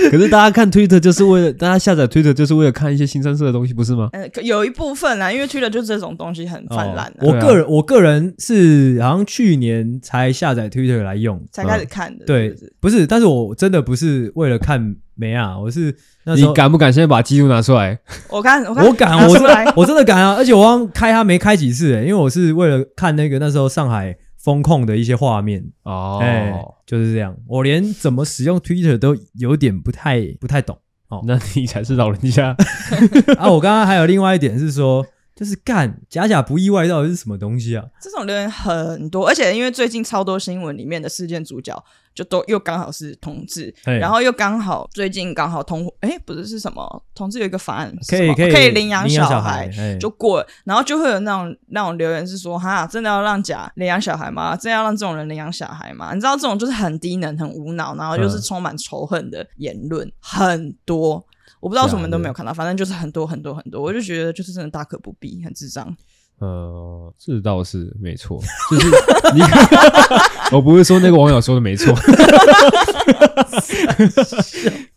[0.10, 4.08] 可是大家看 Twitter 就是为了，大家下载 Twitter 就是为了看一些新三色的东西，不是吗？
[4.12, 7.12] 呃，有一部分啦，因为 Twitter 就这种东西很泛滥。
[7.20, 12.24] 我个人，我个人是好像去年才下载 Twitter 来用，才开始看的。
[12.24, 17.98] 对，不是，但是我真的不是为了看没啊，我是那时候你敢不敢现在把记录拿出来？
[18.28, 19.32] 我看，我我敢，我
[19.76, 20.34] 我真的敢啊！
[20.36, 24.16] 而且我刚开它没开几次，诶，因为我是为了看那个那时候上海。
[24.48, 27.36] 风控的一些画面哦，哎、欸，就是这样。
[27.46, 31.22] 我连怎么使用 Twitter 都有点不太不太懂哦。
[31.26, 32.56] 那你才是老人家
[33.36, 33.50] 啊！
[33.52, 35.04] 我刚刚还有另外一点是说。
[35.38, 37.84] 就是干假假不意外，到底是什么东西啊？
[38.02, 41.80] 这种留言很多，而且因为最近超多新闻里面的事件主角
[42.12, 49.70] 就都又刚好是同志，然后又刚好最近刚好同哎、欸、不是是什么同志有一个法案可以可以可以领养小孩
[50.00, 54.56] 就过，然后就会有那种那种留言是说哈真的要让假领养小孩吗？
[54.56, 56.12] 真的要让这种人领养小孩吗？
[56.14, 61.24] 你知道这种就是很低能很无脑，然后又是充满仇恨的言论、嗯、很多。
[61.60, 65.96] 我不知道什么都没有看到，反正就是很多很多很多，我就觉得就是真的大可不必，很智障。
[66.38, 68.40] 呃，这倒是没错，
[68.70, 68.86] 就是
[69.34, 69.40] 你，
[70.52, 71.92] 我不是说那个网友说的没错。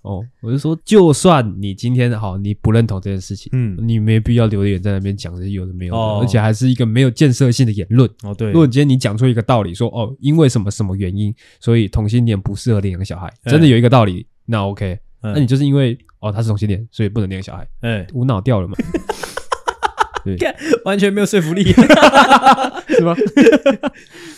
[0.03, 8.07] 哦，我是说，就算你今天好，你不认同这件事情，嗯，你没必要留言在那边讲这些有的没有的，哦、而且还是一个没有建设性的言论。
[8.21, 14.99] 哦，对，如果今天你讲出一个道理，说哦，因为什么什么原因，所以同性恋不适合领养小孩，真的有一个道理，欸、那 OK。
[15.21, 18.75] 那你就是因为哦，他是同性恋，所以不能领小孩，哎，无脑掉了嘛？
[20.23, 20.37] 对，
[20.85, 21.63] 完全没有说服力，
[22.87, 23.15] 是吗？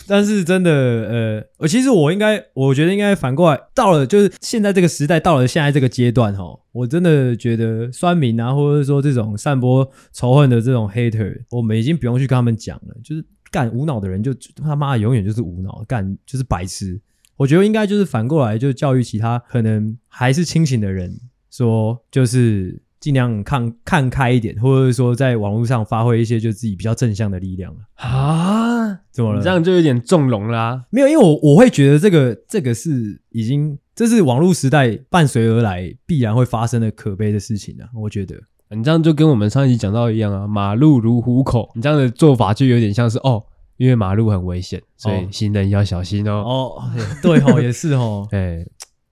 [0.08, 16.98] 但是真的，呃，我其实我应该，我觉得应该反过来，到了就是现在这个时代，到了现在这个阶段，哈，我真的觉得酸民啊，或者说这种散播仇恨的这种 hater，我们已经不用去跟他们讲了，就是干无脑的人就他妈永远就是无脑，干就是白痴。
[17.38, 21.20] 我觉得应该就是反过来，就教育其他可能还是清醒的人，
[21.50, 29.00] 说就是尽量看看开一点，或者说在网络上发挥一些就自己比较正向的力量啊？
[29.12, 29.42] 怎么了？
[29.42, 30.86] 这样就有点纵容啦。
[30.90, 37.90] 没有，因为我我会觉得这个这个是已经这是网络时代伴随而来必然会发生的可悲的事情啊！
[37.94, 38.36] 我觉得
[38.70, 43.44] 你这样就跟我们上一集讲到一样啊，马路如虎口，你这样的做法就有点像是哦。
[43.78, 46.32] 因为马路很危险，所以行人要小心哦。
[46.32, 46.84] 哦，
[47.22, 48.28] 对哦， 也是哦。
[48.32, 48.66] 哎，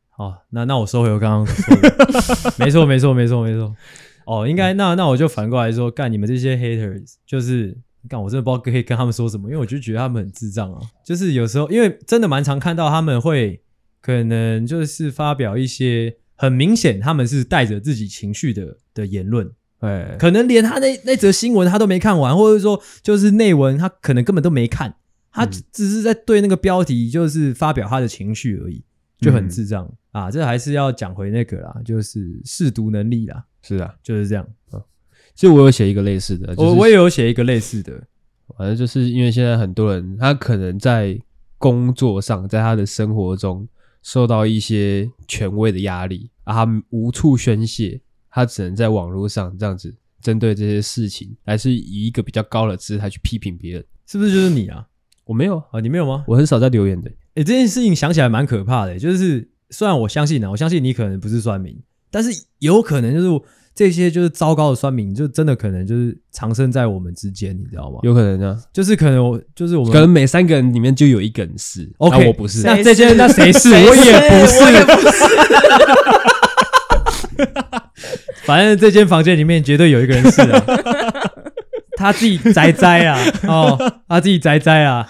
[0.10, 3.76] 好，那那我收回我刚刚说的，没错，没错，没错，没错。
[4.26, 7.76] 哦，应该那那我就反过来说，干你们这些 haters，就是
[8.08, 10.80] 干我真的不知道可以跟他们说什么，因为我就觉得他们很智障啊。
[11.04, 13.62] 就是有时候，因为真的蛮常看到他们会
[14.00, 19.52] 可能就是发表一些很明显他们是带着自己情绪的的言论。
[19.82, 24.96] 哎，可能连他那那则新闻他都没看完，或者说就是内文他可能根本都没看，
[25.32, 28.84] 他只是在对那个标题就是发表他的情绪而已，
[29.20, 30.32] 就很智障、嗯、啊！
[30.32, 33.44] 这还是要讲回那个啦，就是试读能力啦。
[33.64, 34.48] 是啊，就是这样。
[35.34, 37.94] 其实我有写一个类似的，就是、我我也有写一个类似的，
[38.58, 41.20] 反正就是因为现在很多人他可能在
[41.58, 43.68] 工作上，在他的生活中
[44.04, 48.00] 受到一些权威的压力啊，他无处宣泄。
[48.32, 54.86] 他只能在网络上这样子针对这些事情，还是以一个比较高的姿态去批评别人，是不是就是你啊？
[55.26, 56.24] 我没有啊，你没有吗？
[56.28, 57.10] 我很少在留言的。
[57.36, 61.78] 诶，这件事情想起来蛮可怕的，就是虽然我相信呢，我相信你可能不是酸民，
[62.10, 63.42] 但是有可能就是
[63.74, 68.00] 这些就是糟糕的酸民，就真的可能就是藏身在我们之间，你知道吗？
[68.04, 73.70] 有可能啊，就是可能我就是我们可能每三个人里面就有一个人是，OK，我不是，那这些那谁是？
[73.70, 76.22] 我也不是，我也不是。
[78.46, 80.66] 反正这间房间里面绝对有一个人是啊，
[81.98, 83.78] 他自己宅宅啊，哦，
[84.08, 85.08] 他自己宅宅啊，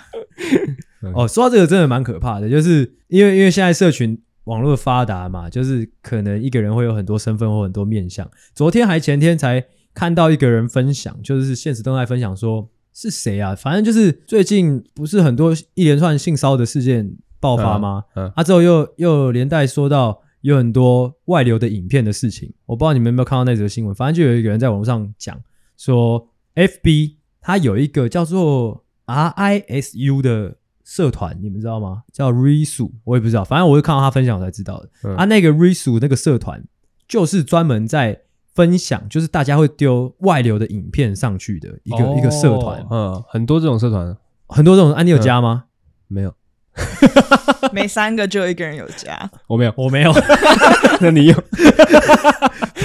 [1.13, 8.29] 哦，说到这个真的蛮可怕的，就是因为因为现在社群网络发达嘛，就是可能一个人会有很多身份或很多面相。
[8.53, 9.63] 昨天还前天才
[9.93, 13.55] 看到一个人分享，就是现实动态分享说是谁啊？
[13.55, 18.03] 反正就是最近不是很多一连串性骚的事件爆发吗？
[18.15, 20.21] 嗯，嗯啊，之后又又连带说到。
[20.41, 23.95] 有很多外流的影片的事情，我不知道你们有没有看到那则新闻。
[23.95, 25.39] 反正就有一个人在网络上讲
[25.77, 32.03] 说，FB 它有一个叫做 RISU 的社团，你们知道吗？
[32.11, 33.43] 叫 Risu，我也不知道。
[33.43, 34.89] 反正我是看到他分享我才知道的。
[35.03, 36.63] 嗯、啊，那个 Risu 那个社团
[37.07, 38.21] 就是专门在
[38.53, 42.85] 分享，就是大家会丢外流的影片上去的一个、哦、一个社团。
[42.89, 44.91] 嗯，很多这种社团，很多这种。
[44.93, 45.65] 啊，你有加吗？
[45.65, 45.67] 嗯、
[46.07, 46.33] 没有。
[47.71, 50.13] 每三个就有一个人有家，我没有，我没有，
[51.01, 51.35] 那你有？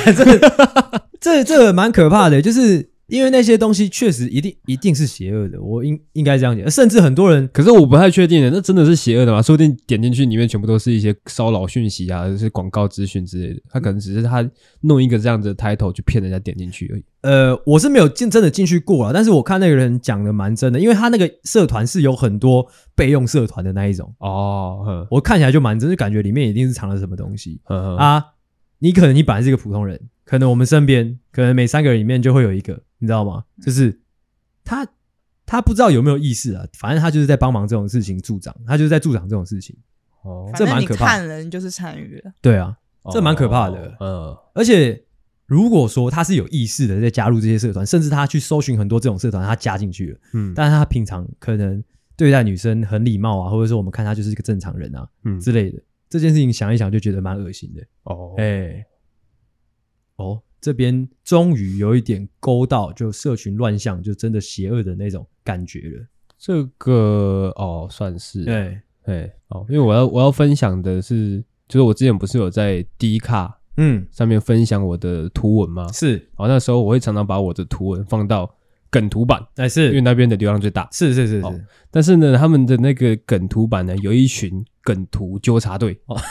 [0.05, 0.27] 反正
[1.20, 6.68] 这这蛮可怕的，就是因为那些东西确实一定一定是邪恶的，我应应该这样讲。
[6.68, 9.40] 甚至很多人，可是我不太确定的，那真的是邪恶的吗？
[9.40, 13.61] 说不定点进去里面全部都是一些骚扰讯息啊，就是广告资讯之类的。
[13.70, 14.48] 他可能只是他
[14.80, 17.04] 弄一个这样子的 title 去骗人家点进去而已。
[17.22, 27.61] 呃，我是没有进真的进去过啊，但是我看那个人讲的蛮真的，因为他那个社团是有很多备用社团的那一种哦，我看起来就蛮真，就感觉里面一定是藏了什么东西
[27.98, 28.22] 啊。
[28.78, 32.83] 你可能你本来是一个普通人，可能我们身边可能每三个人里面就会有一个。
[32.99, 33.45] 你知道吗？
[33.61, 34.01] 就是
[34.64, 34.89] 他，
[35.45, 36.66] 他不知道有没有意识啊。
[36.72, 39.77] 反正他就是在帮忙这种事情助长，他就是在助长这种事情。
[40.22, 41.18] 哦，这蛮可怕的。
[41.18, 42.33] 看人就是参与了。
[42.41, 42.74] 对啊，
[43.12, 43.95] 这蛮可怕的。
[44.01, 45.05] 嗯、而且
[45.45, 50.18] 如果说他是有意识的在加入这些社团，甚至他去搜寻很多这种社团，他加进去了。
[50.33, 51.85] 嗯，但是他平常可能
[52.16, 55.79] 对待女生很礼貌啊，或者说我们看他就是一个正常人啊，嗯之类的。
[56.09, 57.83] 这件事情想一想就觉得蛮恶心的。
[58.05, 58.87] 哦，哎、欸，
[60.17, 60.43] 哦。
[60.59, 66.05] 这边终于有一点勾到，就社群乱象，就真的邪恶的那种感觉了。
[66.37, 71.39] 这个哦，算是对对哦，因为我要我要分享的是，
[71.69, 75.87] 就是我之前不是有在 D 卡嗯上面分享我的图文吗？
[75.93, 78.53] 是，哦，那时候我会常常把我的图文放到
[78.91, 80.89] 梗图版，哎是，因为那边的流量最大。
[80.91, 81.55] 是是是是、哦，
[81.93, 86.01] 但是呢，他们的那个梗图版呢，有一群梗图纠察队。
[86.07, 86.19] 哦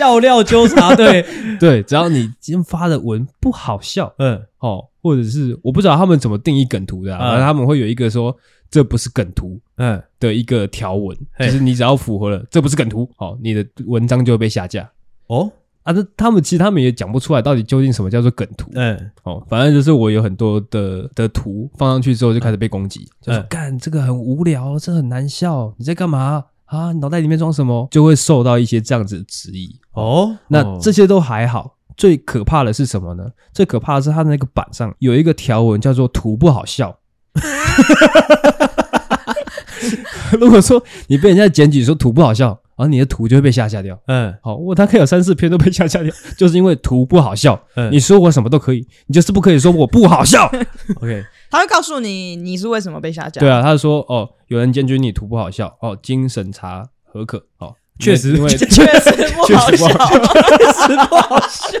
[0.00, 1.22] 笑料纠察队，
[1.60, 8.34] 对，只要你今天发的文不好笑，嗯，哦，或者是我不知道他们怎么定义梗图的，啊，反正、嗯、他们会有一个说
[8.70, 10.02] 这不是梗图，嗯。
[10.18, 14.86] 的一个条文，就、嗯、是你只要符合了这不是梗图，哦，你的文章就会被下架。
[15.28, 15.50] 哦，
[15.82, 26.44] 啊，这他们其实他们也讲不出来到底究竟什么叫做梗图，嗯，哦，反正就是我有很多的的图放上去之后就开始被攻击，嗯、就说干这个很无聊，这很难笑，你在干嘛？
[26.70, 30.36] 啊，脑袋里面装什么，就会受到一些这样子的质疑哦。
[30.46, 33.24] 那这些都还好，最可怕的是什么呢？
[33.52, 36.96] 最可怕的是他的那个板上有一个条文叫做“图不好笑
[40.38, 42.46] ”。如果说你被人家检举说图不好笑，
[42.76, 44.00] 然后你的图就会被下架掉。
[44.06, 47.60] 嗯，好，我大概有三四篇都被下架掉，就是因为图不好笑。
[47.74, 50.48] 嗯，你说我什么都可以，你就是不可以说我不好笑。
[51.02, 51.24] OK。
[51.50, 53.40] 他会告诉你你是为什么被下架。
[53.40, 59.86] 对啊，他说哦，有人检举你图不好笑哦，经审查合可哦，确实因为 确实不好笑，确
[60.72, 61.78] 实不好笑。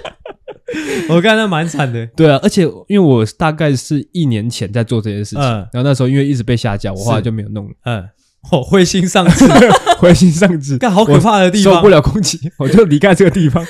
[1.08, 2.06] 我看那蛮惨的。
[2.16, 7.72] 对啊，而且因为我大概是一年前在做这件事情，然后那时候因为一直被下架，我后来就没有弄了。
[7.84, 8.08] 嗯，
[8.50, 9.46] 哦，灰心丧志，
[9.98, 13.64] 灰心丧志，干好可怕的地方，受不了攻击，我就离开这个地方。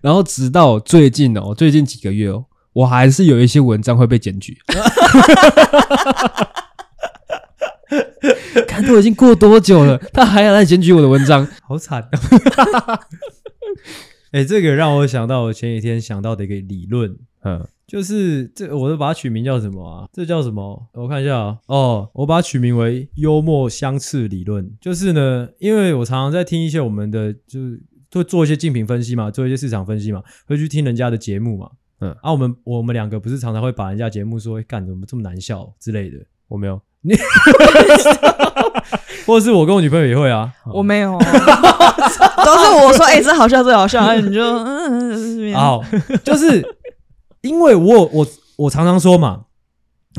[0.00, 2.46] 然后直到最近哦，最近几个月哦。
[2.72, 4.56] 我还是有一些文章会被检举，
[8.68, 12.08] 看都已经过多久了，他还要来检举我的文章， 好惨！
[14.32, 20.06] 哎，这个让我想到我前几天想到的一个理论，嗯，就是这，我都把它取名叫什么啊？
[20.12, 20.86] 这叫什么？
[20.94, 24.70] 我看一下啊，哦，我把它取名为幽默相斥理论。
[24.80, 27.82] 就是呢，因为我常常在听一些我们的，就是
[28.12, 31.68] 会做一些竞品分析嘛，做一些市场分析嘛，会去听人家的节目嘛。
[32.00, 36.16] 嗯，啊，我们我们两个不是常常会把人家节目说，干怎么这么难笑之类的，
[36.48, 37.14] 我没有，你，
[39.26, 45.84] 或者是我跟我女朋友也会啊，我没有， 都是我说，哎、欸，这好笑，这好笑， 你就嗯，好，
[46.24, 46.76] 就是
[47.42, 48.26] 因为我我
[48.56, 49.44] 我常常说嘛，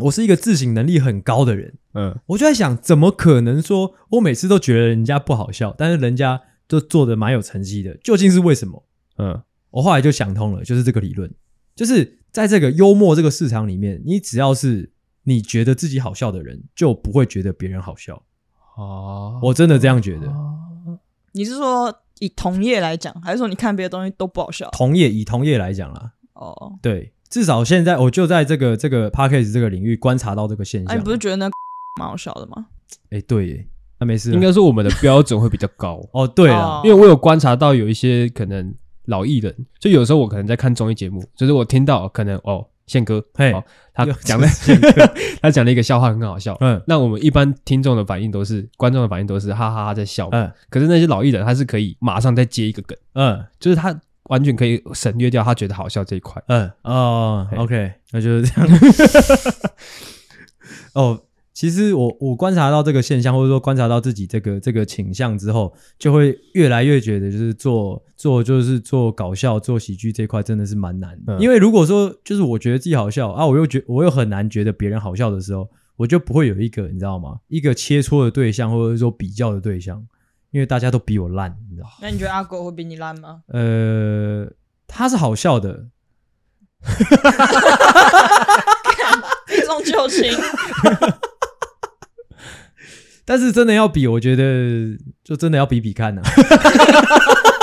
[0.03, 8.84] 我是一个自省能力很高的人，嗯，我就在想，怎么可能说我每次都觉得人家不好笑，但是人家都做的蛮有成绩的，究竟是为什么？
[9.17, 11.34] 嗯，我后来就想通了，就是这个理论。
[11.76, 14.91] 就是在这个幽默这个市场里面，你只要是
[15.24, 18.24] 你觉得自己好笑的人，就不会觉得别人好笑。
[18.76, 20.32] 哦，我真的这样觉得。
[21.34, 24.69] 你是说以同业来讲，还是说你看别的东西都不好笑？
[24.72, 26.13] 同业以同业来讲啦。
[26.34, 30.93] 哦，对，至少现在我就在这个这个 p a c k a g e 这个领域观察到这个现象。
[30.93, 31.49] 哎，你不是觉得那
[31.99, 32.67] 蛮好笑的吗？
[33.09, 33.67] 哎，对耶，
[33.99, 34.32] 那没事。
[34.34, 36.01] 应该说我们的标准会比较高。
[36.13, 38.74] 哦，对了，因为我有观察到有一些可能。
[39.12, 44.89] 老艺人，就有时候我可能在看综艺节目，就是我听到可能哦，宪哥，嘿，哦、他讲的宪哥，
[45.43, 58.80] 他讲了一个笑话很好笑，嗯，那我们一般听众的反应都是，观众的反应都是哈哈哈在笑，嗯，可是那些老艺人他是可以马上再接一个梗，嗯，就是他完全可以省略掉他觉得好笑这一块，嗯，哦，OK，那就是这样，
[60.95, 61.22] 哦。
[61.62, 71.38] 其实我我观察到这个现象，或者说观察到自己这个这个倾向之后，就会越来越觉得，就是做做就是做搞笑、做喜剧这块真的是蛮难的。
[71.38, 77.38] 嗯、因为如果说就是我觉得自己好笑啊，我又觉我又很难觉得别人好笑的时候，我就不会有一个你知道吗？
[77.47, 80.03] 一个切磋的对象，或者说比较的对象，
[80.49, 81.88] 因为大家都比我烂，你知道。
[82.01, 83.43] 那你觉得阿狗会比你烂吗？
[83.49, 84.51] 呃，
[84.88, 85.86] 他是好笑的。
[89.45, 90.32] 避重就轻。
[93.26, 96.30] 但是真的要比，我觉得就真的要比比看呐、啊。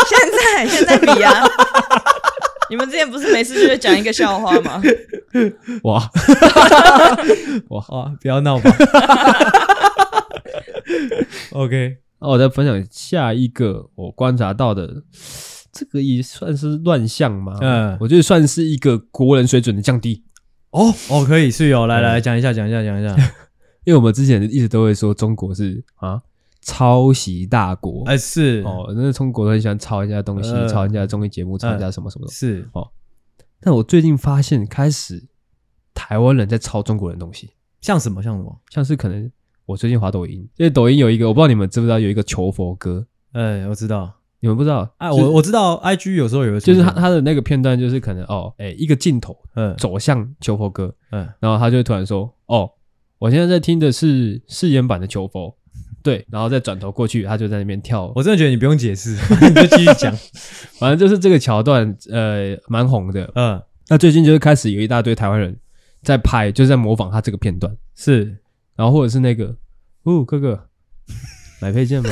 [0.09, 1.33] 现在现在比啊！
[2.71, 4.81] 你们之前不是每次就会讲一个笑话吗？
[5.85, 6.01] 哇
[7.71, 8.13] 哇哇！
[8.21, 8.71] 不要闹吧。
[11.53, 15.03] OK，那我再分享下一个我观察到的，
[15.73, 17.57] 这个也算是乱象吗？
[17.61, 20.25] 嗯，我觉得算是一个国人水准的降低。
[20.71, 23.17] 哦哦，可以是有来来讲一下，讲一下，讲一下。
[23.89, 26.21] 因为我们之前一直都会说中国是啊？
[26.61, 28.63] 抄袭大国，哎是。
[28.67, 32.69] 哦，那中国都很喜欢抄人家东西，呃、抄人家综艺节目，抄人家什么什么的，是。
[32.75, 32.87] 哦。
[33.63, 35.27] 但我最近发现，开始
[35.95, 37.49] 台湾人在抄中国人的东西，
[37.81, 39.33] 像什么像什么，像是可能
[39.65, 44.87] 我最近滑抖音，因为抖音有一个，我不知道你们知不知道有一个求佛歌，哎，我知道，你们不知道？
[44.99, 52.71] 哎，我我知道，IG 有时候有，就是他他的那个片段，就是可能哦，哎，一个镜头，嗯，走向求佛歌，嗯，然后他就突然说，哦。
[53.19, 55.57] 我现在在听的是誓言版的求佛，
[56.05, 58.13] 对，然后再转头过去，他就在那边跳。
[58.15, 59.11] 我真的觉得你不用解释，
[59.49, 60.15] 你就继续讲。
[60.79, 63.29] 反正就是这个桥段，呃，蛮红的。
[63.35, 65.59] 嗯，那最近就是开始有一大堆台湾人
[66.03, 67.77] 在拍，就是在模仿他这个片段。
[67.97, 68.37] 是，
[68.77, 69.57] 然后或者是那个，
[70.05, 70.69] 哦，哥哥，
[71.61, 72.11] 买配件吗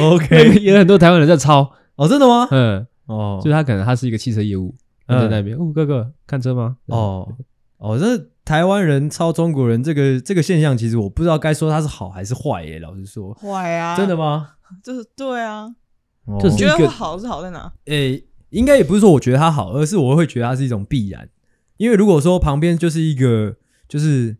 [0.00, 1.70] ？OK， 有很多台湾人在抄。
[1.96, 2.48] 哦，真的吗？
[2.50, 4.74] 嗯，哦，就是他可能他是一个汽车业务，
[5.06, 5.54] 在那边。
[5.58, 6.78] 哦，哥哥，看车吗？
[6.86, 7.30] 哦。
[7.80, 12.78] 哦，这台湾人抄中国人这个这个现象，其实我不知道该说它是好还是坏耶。
[12.78, 13.96] 老实说，坏啊！
[13.96, 14.50] 真的吗？
[14.84, 15.66] 就是对啊，
[16.26, 17.72] 哦、你觉得好是好在哪？
[17.86, 21.26] 诶、欸，应该也不是说我觉得它好，而是我会觉得它是一种必然。
[21.78, 23.56] 因为如果说旁边就是一个，
[23.88, 24.36] 就是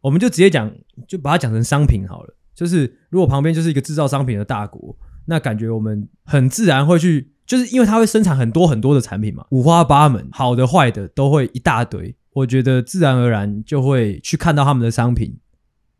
[0.00, 0.72] 我们就直接讲，
[1.06, 2.34] 就把它讲成商品好了。
[2.54, 12.16] 就是如果旁边就是一个制造商品的大国，那感觉我们很自然会去，就是因为它会生产很多很多的产品嘛，五花八门，好的坏的都会一大堆。
[12.38, 15.36] 我觉得自然而然就会去看到他们的商品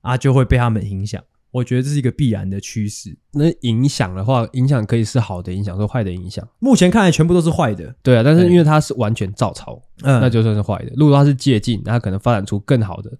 [0.03, 1.23] 啊，就会被他们影响。
[1.51, 3.17] 我觉得这是一个必然的趋势。
[3.33, 6.47] 那影响的话，影响可以是好的影响，或坏的影响。
[6.59, 7.93] 目前看来，全部都是坏的。
[8.03, 10.93] 对啊，但是因为它是完全照抄，嗯，那就算是坏的。
[10.95, 13.11] 如果它是借鉴，那它可能发展出更好的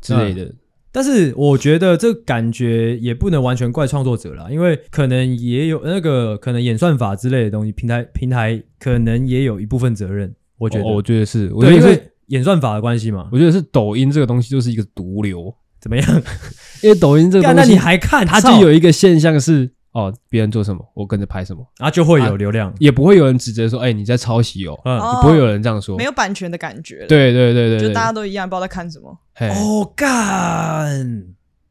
[0.00, 0.44] 之类的。
[0.44, 0.56] 嗯，
[0.90, 10.34] 但是我觉得这感觉也不能完全怪创作者啦，因为可能也有那个可能演算法之类的东西，平台平台可能也有一部分责任。
[10.56, 12.12] 我觉得，哦，我觉得是，我觉得是。
[12.26, 16.22] 演算法的关系嘛，我觉得是抖音这个东西就是一个毒瘤，怎么样？
[16.82, 18.26] 因为抖音这个东西，那你还看？
[18.26, 27.06] 它就有一个现象是，哦，别人做什么，我跟着拍什么，然后就会有流量，也不会有人指责说，哎，你在抄袭哦，嗯，不会有人这样说，没有版权的感觉。
[27.06, 29.18] 对对对对，就大家都一样，不知道在看什么。
[29.38, 31.26] 哦干，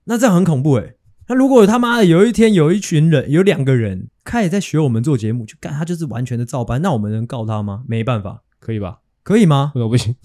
[0.06, 0.94] 那这样很恐怖哎。
[1.28, 7.84] 那如果他妈的有一天有一群人，有两个人开始在学我们做节目，就干他就是完全的照搬，那我们能告他吗？
[7.88, 9.00] 没办法，可以吧？
[9.24, 9.72] 可以吗？
[9.76, 10.16] 我不行。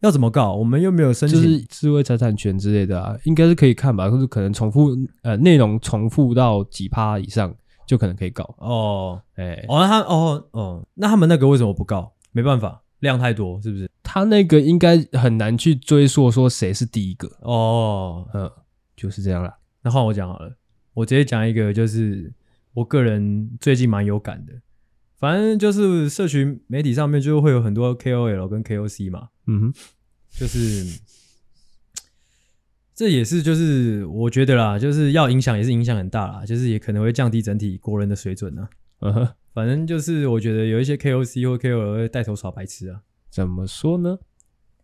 [0.00, 0.54] 要怎么告？
[0.54, 4.08] 我们又没有申请，就是智慧财产权之类的啊，应该是可以看吧？
[4.08, 7.52] 就是可能重复呃内容重复到几趴以上，
[7.86, 9.20] 就可能可以告哦。
[9.34, 12.12] 哎、欸，哦，那他哦哦，那他们那个为什么不告？
[12.30, 13.90] 没办法，量太多，是不是？
[14.02, 18.26] 他那个应该很难去追溯说谁是第一个哦。
[18.34, 18.50] 嗯，
[18.96, 19.54] 就是这样啦。
[19.82, 20.50] 那换我讲好了，
[20.94, 22.32] 我直接讲一个，就是
[22.72, 24.52] 我个人最近蛮有感的。
[25.18, 29.74] 反正就是社群媒体上面就会有很多 KOL 跟 KOC 嘛，嗯哼，
[30.30, 31.00] 就是
[32.94, 38.68] 这也是就是我觉得啦，就是要影响也是影响很大啦，就是也可能会降低整体国人的水准呢。
[39.00, 43.00] 嗯哼，反正就是我觉得有一些 KOC 或 KOL 会带头耍白痴啊。
[43.28, 44.18] 怎么说呢？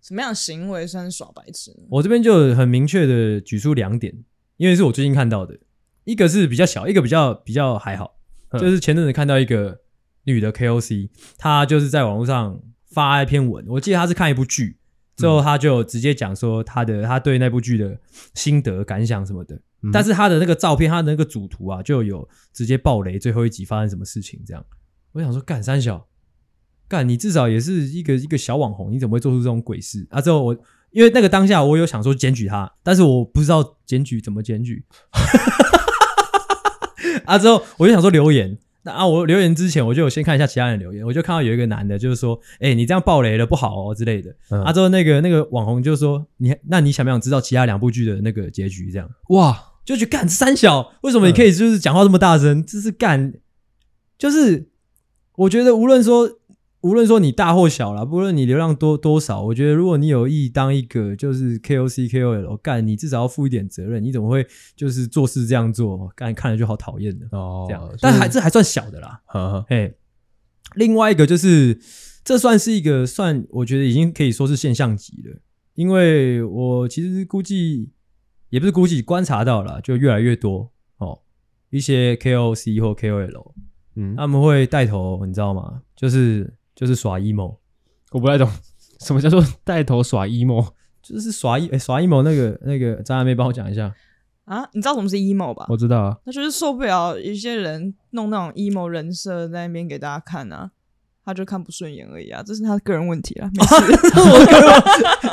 [0.02, 1.86] 什么样的行为算是耍白痴呢？
[1.90, 4.24] 我这边就很明确的举出两点，
[4.56, 5.56] 因为是我最近看到的，
[6.02, 8.16] 一个是比较小，一个比较比较还好，
[8.52, 9.83] 就是前阵子看到一个。
[10.24, 11.08] 女的 KOC，
[11.38, 12.60] 她就是在网络上
[12.90, 14.76] 发一篇文，我记得她是看一部剧，
[15.16, 17.98] 之后她就直接讲说她的她对那部剧的
[18.34, 24.64] 心得感想什么的，嗯、但是她的那个照片，她的那个主图啊，就有直接爆雷，最后一集发生什么事情这样。
[25.12, 26.08] 我想说，干三小，
[26.88, 30.20] 干你至少也是一个一个小网红，你怎么会做出这种鬼事啊？
[30.20, 30.56] 之后我
[30.90, 34.84] 因为那个当下我有想说检举他，但是我不知道检举怎么检举，
[37.26, 38.58] 啊之后我就想说留言。
[38.84, 44.34] 那啊，我留言之前我就先看一下其他人留言，我就看到有一个男的，就是说，哎、欸，你这样爆雷了不好哦之类的。
[44.50, 48.92] 嗯、啊，之后那个那个网红就说，你那你想不想知道其他两部剧的那个结局？
[48.92, 52.58] 这样哇，就去干三小，为什么你可以就是讲话这么大声？
[52.58, 53.32] 嗯、这是干，
[54.18, 54.68] 就是
[55.36, 56.30] 我觉得无论说。
[56.84, 64.04] 无论说你大或小啦，不论你流量多多少，我觉得如果你有意当一个就是 KOC KOL 干，你至少要负一点责任。
[64.04, 66.06] 你怎么会就是做事这样做？
[66.14, 67.64] 干看着就好讨厌的哦。
[67.66, 69.18] 这样，但还这还算小的啦。
[69.66, 69.94] 嘿，
[70.74, 71.80] 另外一个就是，
[72.22, 75.40] 这算是一个算，我觉得已经可以说是现象级了，
[75.76, 77.92] 因为我其实估计
[78.50, 81.20] 也不是估计，观察到了，就越来越多哦，
[81.70, 83.52] 一些 KOC 或 KOL，
[83.96, 85.80] 嗯，他们会带头，你知道吗？
[85.96, 87.56] 就是就是耍 emo，
[88.12, 88.48] 我不太懂
[89.00, 90.66] 什么叫做带头耍 emo，
[91.02, 93.94] 就是耍 e 耍 emo 那个那个张阿妹帮我讲一下
[94.44, 95.66] 啊，你知道什么是 emo 吧？
[95.68, 100.70] 我知道啊，那就是受不了一些人弄那种 emo 人设在那边给大家看啊。
[101.24, 103.74] 他就看不顺眼而已啊，这是他个人问题啊，没 事。
[104.20, 104.82] 我个人，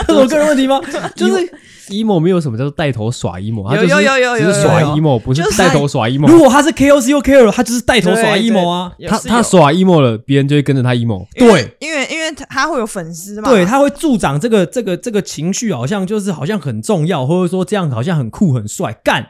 [0.07, 0.79] 这是我个人问题吗？
[1.15, 1.53] 就是
[1.89, 6.27] emo 没有什么叫做带头耍 emo，有有有有有耍 emo，不是带头耍 emo。
[6.27, 8.93] 如果他是 KOC 或 KOL，他就是带头耍 emo 啊。
[9.07, 11.27] 他他耍 emo 了，别人就会跟着他 emo。
[11.35, 19.27] 对，因为因为他会有粉丝嘛，对，他会助长这个这个这个情绪，好像就是好像很重要，或者说这样好像很酷很帅，干。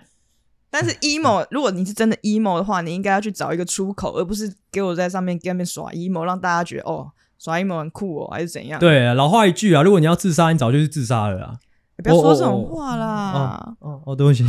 [0.72, 8.80] 但是 emo，如果你是真的 emo 的话，你应该要去找一个出口，而不是给我在上面跟那边耍 emo，让大家觉得哦，耍 emo 很酷哦，还是怎样？
[8.80, 11.60] 对啊，老话一句啊，如果你要自杀，你早就去自杀了啊。
[11.98, 13.76] 你不要说这种话啦。
[13.82, 14.46] 哦哦，哦，对不起，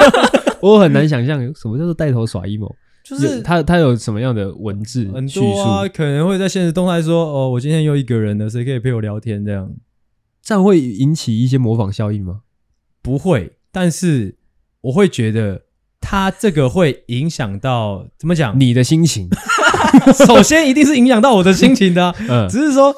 [0.60, 2.70] 我很难想象什么叫做带头耍 emo，
[3.02, 9.42] 就是他他有什么样的文字很多啊，可能会在现实动态说哦，我今天又一个人了，谁可以陪我聊天？
[9.42, 9.72] 这样，
[10.42, 12.42] 这样会引起一些模仿效应吗？
[13.00, 14.36] 不会，但是。
[14.84, 15.62] 我会觉得
[16.00, 18.58] 他这个会影响到怎么讲？
[18.60, 19.28] 你的心情，
[20.26, 22.94] 首先一定是影响到我的心情的， 嗯，只是说，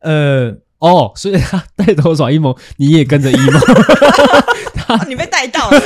[0.00, 3.58] 呃，哦，所以他带头耍 emo，你也跟着阴谋，
[4.88, 5.80] 啊 你被带到了。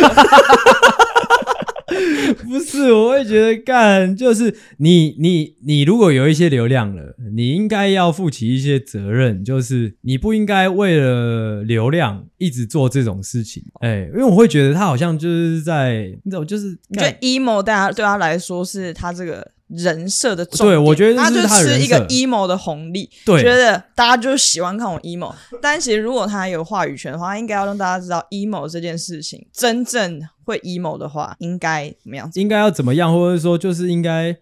[2.45, 13.63] 不是，我会觉得干就是你你你如果有一些流量了，你应该要负起一些责任，就是你不应该为了流量一直做这种事情。
[13.81, 19.53] 哎、欸，因为我会觉得他好像就是在那种就是，你觉得 emo 大家对他来说是他这个。
[19.75, 25.33] 人设的重点，对，我觉得他，他就是一个 emo 的红利，对，觉得大家就是喜欢看我 emo。
[25.63, 32.31] 但其实如果他有话语权的话，他应该要让大家知道 emo 这件事情，真正会 emo 的话，应该怎么样？
[32.35, 33.13] 应该要怎么样？
[33.13, 34.37] 或者说，就是应该，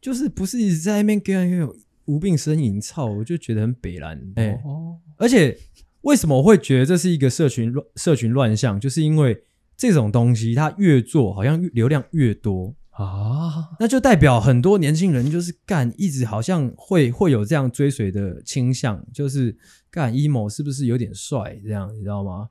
[0.00, 1.74] 就是不是一直在那边给人有
[2.06, 4.18] 无病呻吟，操，我就觉得很北烂。
[4.36, 5.58] 哎、欸，哦，而且
[6.02, 8.78] 为什么我会觉得这是一个社群乱社群乱象？
[8.80, 9.42] 就是因为
[9.76, 12.74] 这种东西，它越做好像流量越多。
[12.90, 19.56] 啊，那就代表很多年轻人就是干，一直好像会会有这样追随的倾向，就是
[19.88, 22.48] 干 emo 是不是有点帅这样，你知道吗？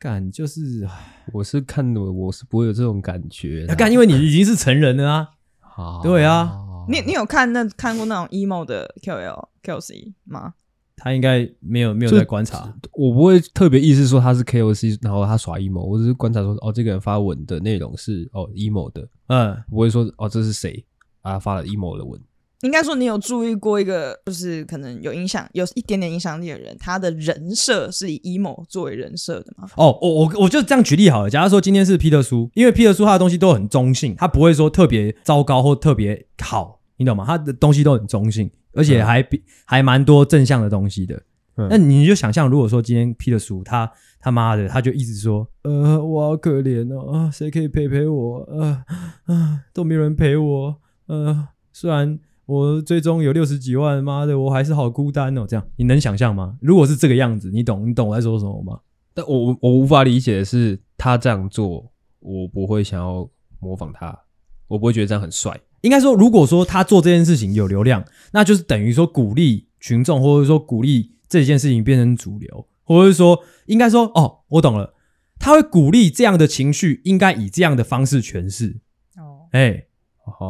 [0.00, 0.88] 干就是，
[1.30, 3.66] 我是看的，我是不会有这种感觉。
[3.76, 5.28] 干，因为你已经是成人了啊。
[5.76, 10.54] 啊对啊，你你有看那看过那种 emo 的 KOL KOC 吗？
[10.96, 20.82] 他应该没有没有在观察，我不会特别意思说他是 KOC，然后他耍 emo，我只是观察说哦，这个人发文的内容是哦 emo 的，嗯，不会说哦这是谁
[21.20, 22.18] 啊发了 emo 的文。
[22.62, 29.68] 应该说你有注意过一个，就是可能有影响，有一点点影响力的人，他的人设是以 emo 作为人设的吗？
[29.76, 31.30] 哦，我我我就这样举例好了。
[31.30, 37.24] 假如说今天是皮特叔，因为皮特叔他的东西都很中性，他不会说特别糟糕或特别好，你懂吗？
[37.26, 38.50] 他的东西都很中性。
[38.72, 41.20] 而且还比、嗯、还蛮多正向的东西的，
[41.56, 43.90] 嗯、那你就想象，如果说今天 P 的书，他
[44.20, 48.38] 他妈的，他就一直说，呃，我好可怜哦，啊，谁可以陪陪我？
[48.48, 48.84] 呃，
[49.24, 52.16] 啊，都没有人陪我，呃，虽然
[52.50, 55.46] 我最终有六十几万，妈的，我还是好孤单哦。
[55.48, 56.56] 这样你能想象吗？
[56.60, 58.80] 如果是这个样子，你懂你懂我在说什么吗？
[59.14, 63.28] 但我我无法理解的是，他这样做，我不会想要
[63.60, 64.18] 模仿他，
[64.66, 65.60] 我不会觉得这样很帅。
[65.82, 74.94] 应该说，如果说他做这件事情有流量，那就是等于说鼓励群众，或者说鼓励这件事情变成主流，或者说应该说，哦，我懂了，
[75.38, 78.80] 他会鼓励这样的情绪，应该以这样的方式诠释。
[79.16, 79.84] 哦，哎，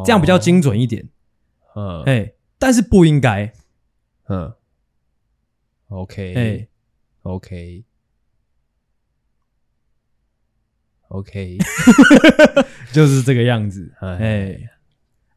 [0.03, 1.07] 这样比较精准一点。
[1.75, 3.53] 嗯，哎，但是不应该。
[4.27, 4.53] 嗯
[5.89, 6.67] ，OK，哎
[7.23, 7.83] ，OK，OK，
[12.93, 13.93] 就是这个样子。
[13.99, 14.57] 哎。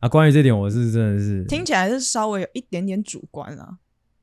[0.00, 3.78] 啊，关于这点，我是真的是听起来是稍微有一点点主观啊。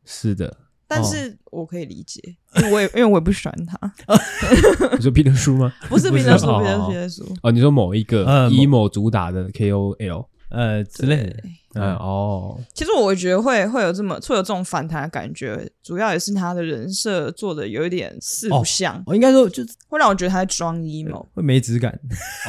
[0.06, 0.56] 是的，
[0.88, 2.22] 但是我可以理解，
[2.58, 3.92] 因为我也因为我也不喜欢他。
[4.96, 5.74] 你说彼得叔吗？
[5.90, 7.36] 不是彼得叔，彼得彼得叔。
[7.42, 11.36] 哦，你说某一个 emo 主打的 KOL，呃之类的。
[11.74, 19.02] 嗯哦，其实我觉得会会有这么会有这种反弹的感觉，主要也是他的人设做的有一点四不像。
[19.06, 21.98] 我应该说，就会让我觉得他在装 emo， 会没质感。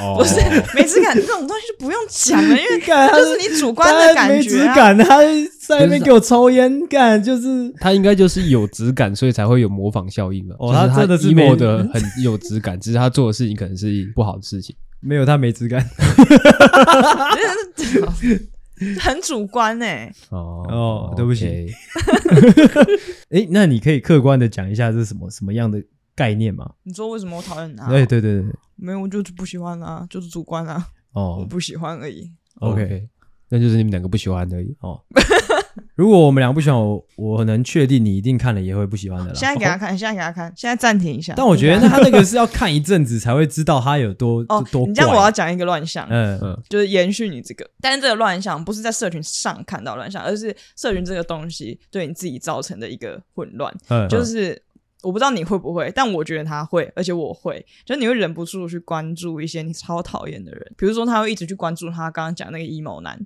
[0.01, 0.35] 哦，不是
[0.75, 4.35] 没质感这种东西就不用讲了， 因为就是你主观的感觉。
[4.35, 5.19] 没质感，他
[5.69, 10.57] 在那边给我抽烟干，就是他应该就是有质感，所以才会有模仿效应嘛。
[10.59, 14.75] 哦，他真的是 emo 的很有质感，只是他做的事情可能是不好的事情。
[15.03, 15.87] 没有他没质感。
[18.99, 20.15] 很主观哎、欸。
[20.31, 21.47] 哦哦，对不起。
[23.31, 25.83] 哎欸， 那你可以客观的讲一下这是什么什么样的
[26.15, 26.73] 概念吗？
[26.83, 27.89] 你说为什么我讨厌他？
[27.89, 30.87] 对对对对，没有，我就是不喜欢啊，就是主观啊。
[31.13, 32.31] 哦，我不喜欢而已。
[32.61, 33.09] OK.
[33.49, 34.75] 那就是你们两个不喜欢而已。
[34.81, 35.01] 哦。
[36.03, 39.33] 如果我们俩不喜欢我，我能确定你一定看了也会不喜欢的啦。
[39.37, 41.33] 现在给他看，现在给他看，现在暂停一下。
[41.37, 44.85] 但我觉得他那个是要看一阵子才会知道他有多哦多。
[44.85, 47.65] 你这样我要讲一个乱象，嗯嗯，就是延续你这个。
[47.81, 53.73] 但是这个乱象不是在社群上看到乱象，而是社群这个东西对你自己造成的一个混乱。
[53.87, 54.61] 嗯，就是。
[55.05, 63.19] 我不知道你会不会，但我觉得他会，而且我会，就是你会忍不住去关注一些你超讨厌的人，比如说他会一直去关注他刚刚讲那个 emo 男，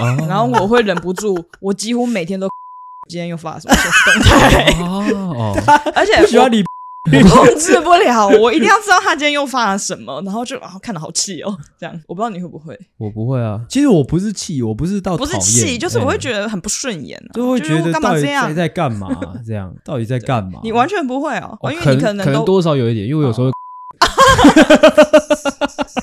[0.00, 2.48] 哦、然后我会忍不住，我几乎每天都
[3.08, 5.56] 今天又发了什么动态，哦，
[5.96, 6.62] 而且不喜欢你。
[7.30, 13.58] 控制不了，我一定要知道他今天又发了什么，然后就啊看得好气哦，这样我不知道你会不会，我不会啊。
[13.66, 19.08] 其实我不是气，我不是到不是气，就是我会觉得很不顺眼，就会觉得干嘛这样，在干嘛
[19.46, 20.60] 这样，到底在干嘛？
[20.62, 23.50] 你完全不会哦，因为你可能可能多少有一点，因为我有时候。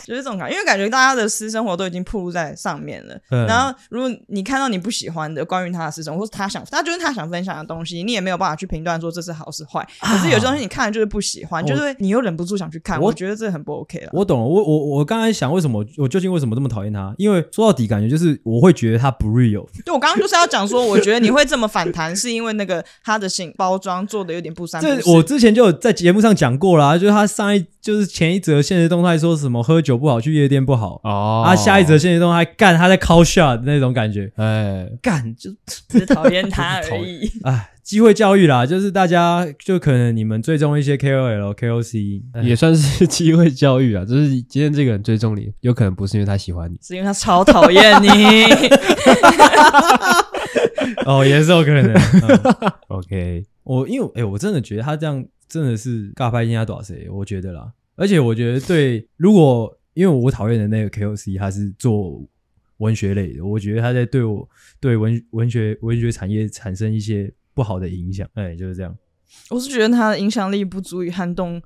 [0.05, 3.17] 就是这种感觉，因为感觉大家的私生活都已经暴露在上面了。
[3.31, 9.81] 嗯、然后，如果你看到你不喜欢的关于他的私生活，或是他想，他就是他想分享的东西，你也没有办法去评断说这是好是坏。
[9.99, 12.99] 啊、可是有些东西你看了就是不喜欢，就是你又忍不住想去看。
[12.99, 14.09] 我，我觉得这很不 OK 了。
[14.13, 17.13] 我懂了，我我我刚才想为什么我究竟为什么这么讨厌他？
[17.17, 19.65] 因为说到底，感觉就是我会觉得他不 real。
[19.83, 25.01] 对，我刚刚就是要讲说，我觉得你会这么反弹，是因为那个他的性包装做的有点不三不四。
[25.01, 31.43] 这我之前就有在节目上讲过啦，就是他上一就是前一则现实动态说什么喝酒不好，去夜店不好哦。
[31.45, 35.51] 他下一则现实动态干他在 call shot 那种感觉，哎，干就
[35.89, 37.29] 只是讨厌他而已。
[37.43, 44.03] 哎，机会教育啦，就是大家就可能你们追踪一些 KOL、KOC 也算是机会教育啊。
[44.05, 48.09] 就是今天这个人追踪你，有可能不是因为他喜欢你，是因为他超讨厌你。
[51.05, 51.93] 哦，也是有可能。
[51.93, 55.23] 嗯、OK，我因为哎、欸，我真的觉得他这样。
[55.47, 57.07] 真的是尬拍人家多少谁？
[57.07, 62.23] 我觉得啦，而且我觉得对，如果因为我讨厌的那个 KOC 他是做
[62.77, 64.47] 文学类的，我觉得他在对我
[64.79, 68.95] 对文文学文学产业产生一些不好的影响，哎，就是这样。
[69.49, 71.61] 我是觉得他的影响力不足以撼动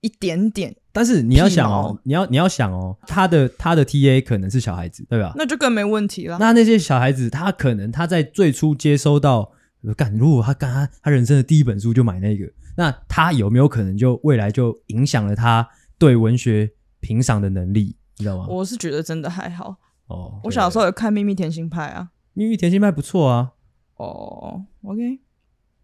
[0.00, 5.32] 一点点，但是你要想哦，你要你要想哦，他的他的 TA 可能是小孩子，对吧？
[5.36, 6.38] 那就更没问题了。
[6.38, 9.52] 那那些小孩子，他可能他在最初接收到，
[9.96, 12.50] 干，如果他干他他人生的第一本书就买那个。
[12.76, 16.68] 那他有没有可能就未来就影响了他对文学
[17.04, 18.46] 评赏的能力，你知道吗？
[18.48, 19.76] 我是觉得真的还好
[20.06, 20.40] 哦。
[20.42, 23.52] 我小时候有看《秘密甜心派》啊，《秘密甜心派》不错啊。
[23.96, 25.20] 哦，OK。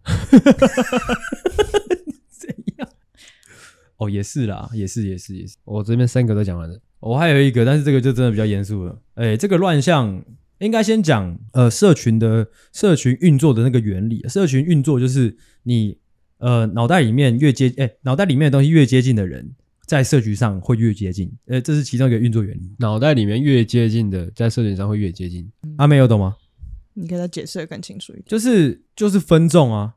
[2.30, 2.48] 怎
[2.78, 2.88] 样？
[3.98, 5.58] 哦，也是啦，也是，也是，也是。
[5.64, 8.98] 我这边三个都讲完了，我还有一个，但是这个就真的比较严肃了。
[9.16, 10.24] 哎，这个乱象
[10.60, 14.26] 应该先讲呃，社群的社群运作的那个原理。
[14.26, 15.98] 社群运作就是你。
[16.40, 19.54] 呃，脑袋里面越接，哎、欸，脑袋里面的东西越接近的人，
[19.90, 22.72] 在社群上会越接近，呃，这是其中一个运作原理。
[22.78, 25.50] 脑袋里面越接近的，在社群上会越接近。
[25.78, 26.36] 阿妹有懂吗？
[26.94, 28.24] 你给他解释的更清楚一点。
[28.28, 29.94] 就是就是分众啊，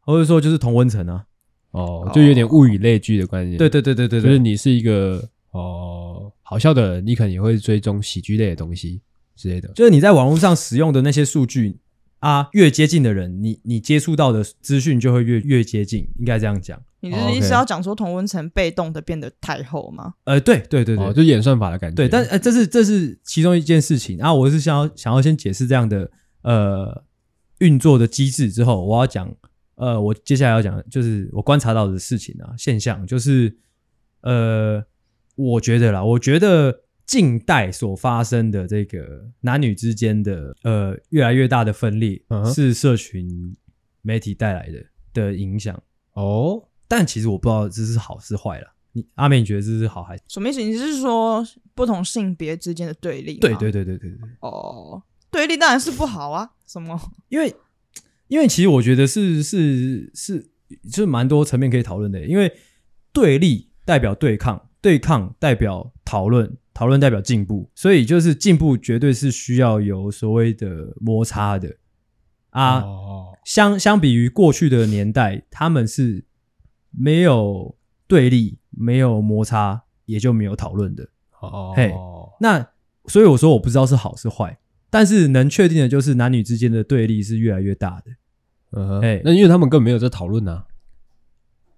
[0.00, 1.24] 或者说就是同温层啊。
[1.70, 3.56] 哦，就有点物以类聚的关系。
[3.56, 9.00] 对对对对对，就是你是一个哦好笑的人，你可能也会追踪喜剧类的东西
[9.36, 9.72] 之类的。
[9.74, 11.78] 就是你在网络上使用的那些数据。
[12.18, 16.78] 啊，越接近的人，你你接触到的资讯就会越越接近，应该这样讲。
[17.00, 20.14] 你的意思要讲说同温层被动的变得太厚吗？
[20.24, 21.96] 呃，对对对对，哦、就演算法的感觉。
[21.96, 24.18] 对，但呃，这是这是其中一件事情。
[24.18, 26.10] 然、啊、后我是想要想要先解释这样的
[26.42, 27.04] 呃
[27.58, 29.34] 运作的机制之后，我要讲
[29.76, 33.56] 呃，我接下来要讲就是我观察到的事情啊现象，就是
[34.22, 34.84] 呃，
[35.36, 36.82] 我觉得啦，我觉得。
[37.06, 42.22] 近代所发生的这个男女之间的呃越来越大的分裂，
[42.54, 43.52] 是社群
[44.00, 45.76] 媒体带来的的影响
[46.12, 46.62] 哦。
[46.90, 48.66] 但其实我不知道这是好是坏了。
[48.94, 50.60] 你阿美，你觉得这是好还是什么意思？
[50.60, 53.38] 你是说不同性别之间的对立？
[53.38, 54.18] 对对对对对对。
[54.40, 56.50] 哦，对立当然是不好啊。
[56.66, 57.00] 什么？
[57.28, 57.54] 因为
[58.26, 60.50] 因为其实我觉得是是是，
[60.90, 62.26] 就是蛮多层面可以讨论的。
[62.26, 62.52] 因为
[63.12, 66.58] 对立代表对抗，对抗代表讨论。
[66.72, 71.76] 讨论代表进步，所以就是进步绝对是需要有所谓的摩擦的
[72.50, 72.82] 啊。
[73.44, 76.24] 相相比于过去的年代，他们是
[76.90, 77.74] 没有
[78.06, 81.08] 对立、没有摩擦，也就没有讨论的。
[81.40, 81.94] 哦，嘿，
[82.40, 82.68] 那
[83.06, 84.58] 所以我说我不知道是好是坏，
[84.90, 88.12] 但是能确定的就是男女之间的对立是越来越大的。
[88.72, 90.66] 嗯，哎，那因为他们根本没有在讨论啊。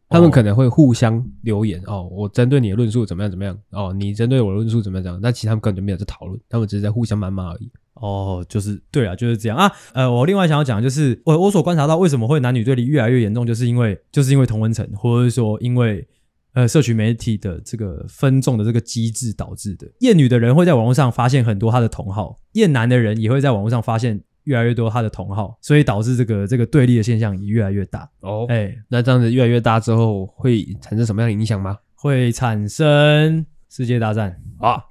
[0.08, 5.20] 他们可能会互相留言哦，我针对你的论述怎么样怎么样哦，你针对我的论述怎么样怎么样？
[5.22, 7.70] 那其实他们根本就没有在讨论，他们只是在互相谩骂而已。
[7.94, 9.70] 哦，就是对啊，就是这样啊。
[9.92, 16.06] 呃，我另外想要讲的就是，我我所观察到为什么会男女对立越来越严重，就是因为就是因为同温层，或者说因为
[16.54, 19.86] 呃社群媒体的这个分众的这个机制导致的。
[20.00, 28.10] 厌女的人会在网络上发现很多他的同好，厌男的人也会在网络上发现越来越多他的同好，所以导致这个这个对立的现象也越来越大。
[28.20, 31.78] 哦，哎，那这样子越来越大之后，会产生什么样的影响吗？
[31.94, 34.82] 会产生世界大战啊，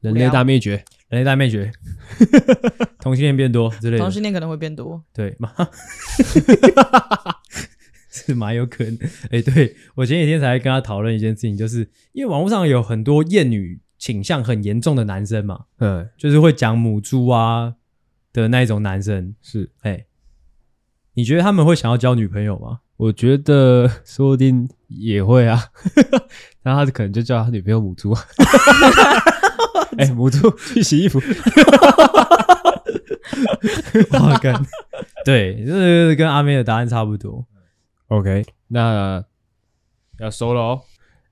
[0.00, 0.84] 人类大灭绝。
[1.08, 1.72] 人类大灭绝，
[3.00, 5.52] 同性恋变多之类的，同性恋可能会变多，对 吗？
[8.10, 8.98] 是蛮有可能。
[9.30, 17.74] 哎、欸，对我前几天才跟他讨论一件事情，就是因为网络上有很多厌女倾向很严重的男生嘛，嗯，就是会讲母猪啊
[18.32, 20.06] 的那一种男生，是哎、欸，
[21.14, 22.80] 你觉得他们会想要交女朋友吗？
[22.98, 25.64] 我觉得说不定也会啊，
[26.62, 28.12] 然后他可能就叫他女朋友母猪。
[29.98, 31.20] 哎、欸，母猪去洗衣服，
[34.12, 34.64] 哇干，
[35.24, 37.44] 对，就是跟阿妹的答案差不多。
[38.06, 39.22] OK，那
[40.18, 40.80] 要收了哦。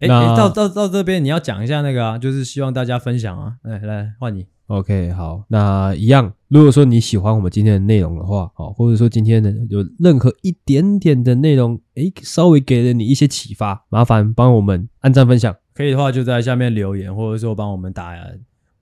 [0.01, 3.55] 哎、欸欸，到到到这边你要讲一下那个啊，就是希望大家分享啊。
[3.63, 4.47] 来来，换你。
[4.67, 6.35] OK，好，那一样。
[6.49, 15.55] 如果说你喜欢我们今天的内容的话，好，或者说今天的有任何一点点的内容，哎、欸，稍微给了你一些启发，麻烦帮我们按赞分享。
[15.73, 18.15] 可以的话就在下面留言，或者说帮我们打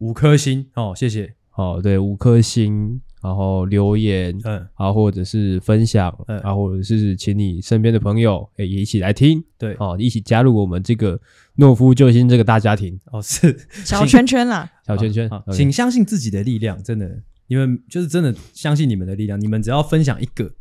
[0.04, 1.34] 五颗星哦，谢谢。
[1.56, 11.18] 哦，对，五颗星，然后留言，嗯，啊，或者是分享，嗯，啊，或者是请你身边的朋友，哎，也一起来听，对，哦，一起加入我们这个
[11.56, 13.00] 懦夫救星这个大家庭。
[13.12, 17.08] 哦，是小圈圈啦，小圈圈，请相信自己的力量，真的，
[17.46, 20.52] 你们就是真的相信你们的力量，你们只要分享一个，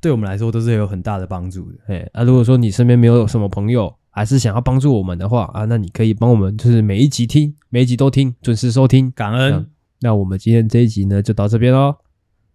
[0.00, 1.78] 对我们来说都是有很大的帮助的。
[1.88, 9.70] 哎，啊，如果说你身边没有什么朋友，还是想要帮助我们的话啊，那你可以帮我们，就是每一集听，每一集都听，准时收听，感恩。
[10.00, 11.96] 那，我们今天这一集呢，就到这边喽。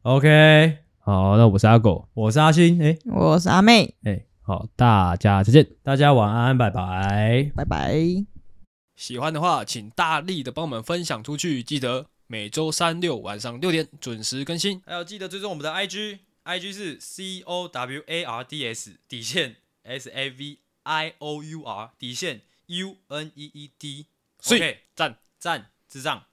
[0.02, 7.96] OK，好，那我是阿狗，我是阿星，哎，我是阿妹，哎，好，大家再见，大家晚安，拜拜，拜拜。
[8.96, 20.65] 喜欢的话，请大力的帮我们分享出去，记得每周三六晚上六点准时更新，还有记得追踪我们的 IG，IG 是 C O W A R D S 底线 S A V。
[20.86, 26.24] I O U R 底线 U N E E D，OK，赞赞智障。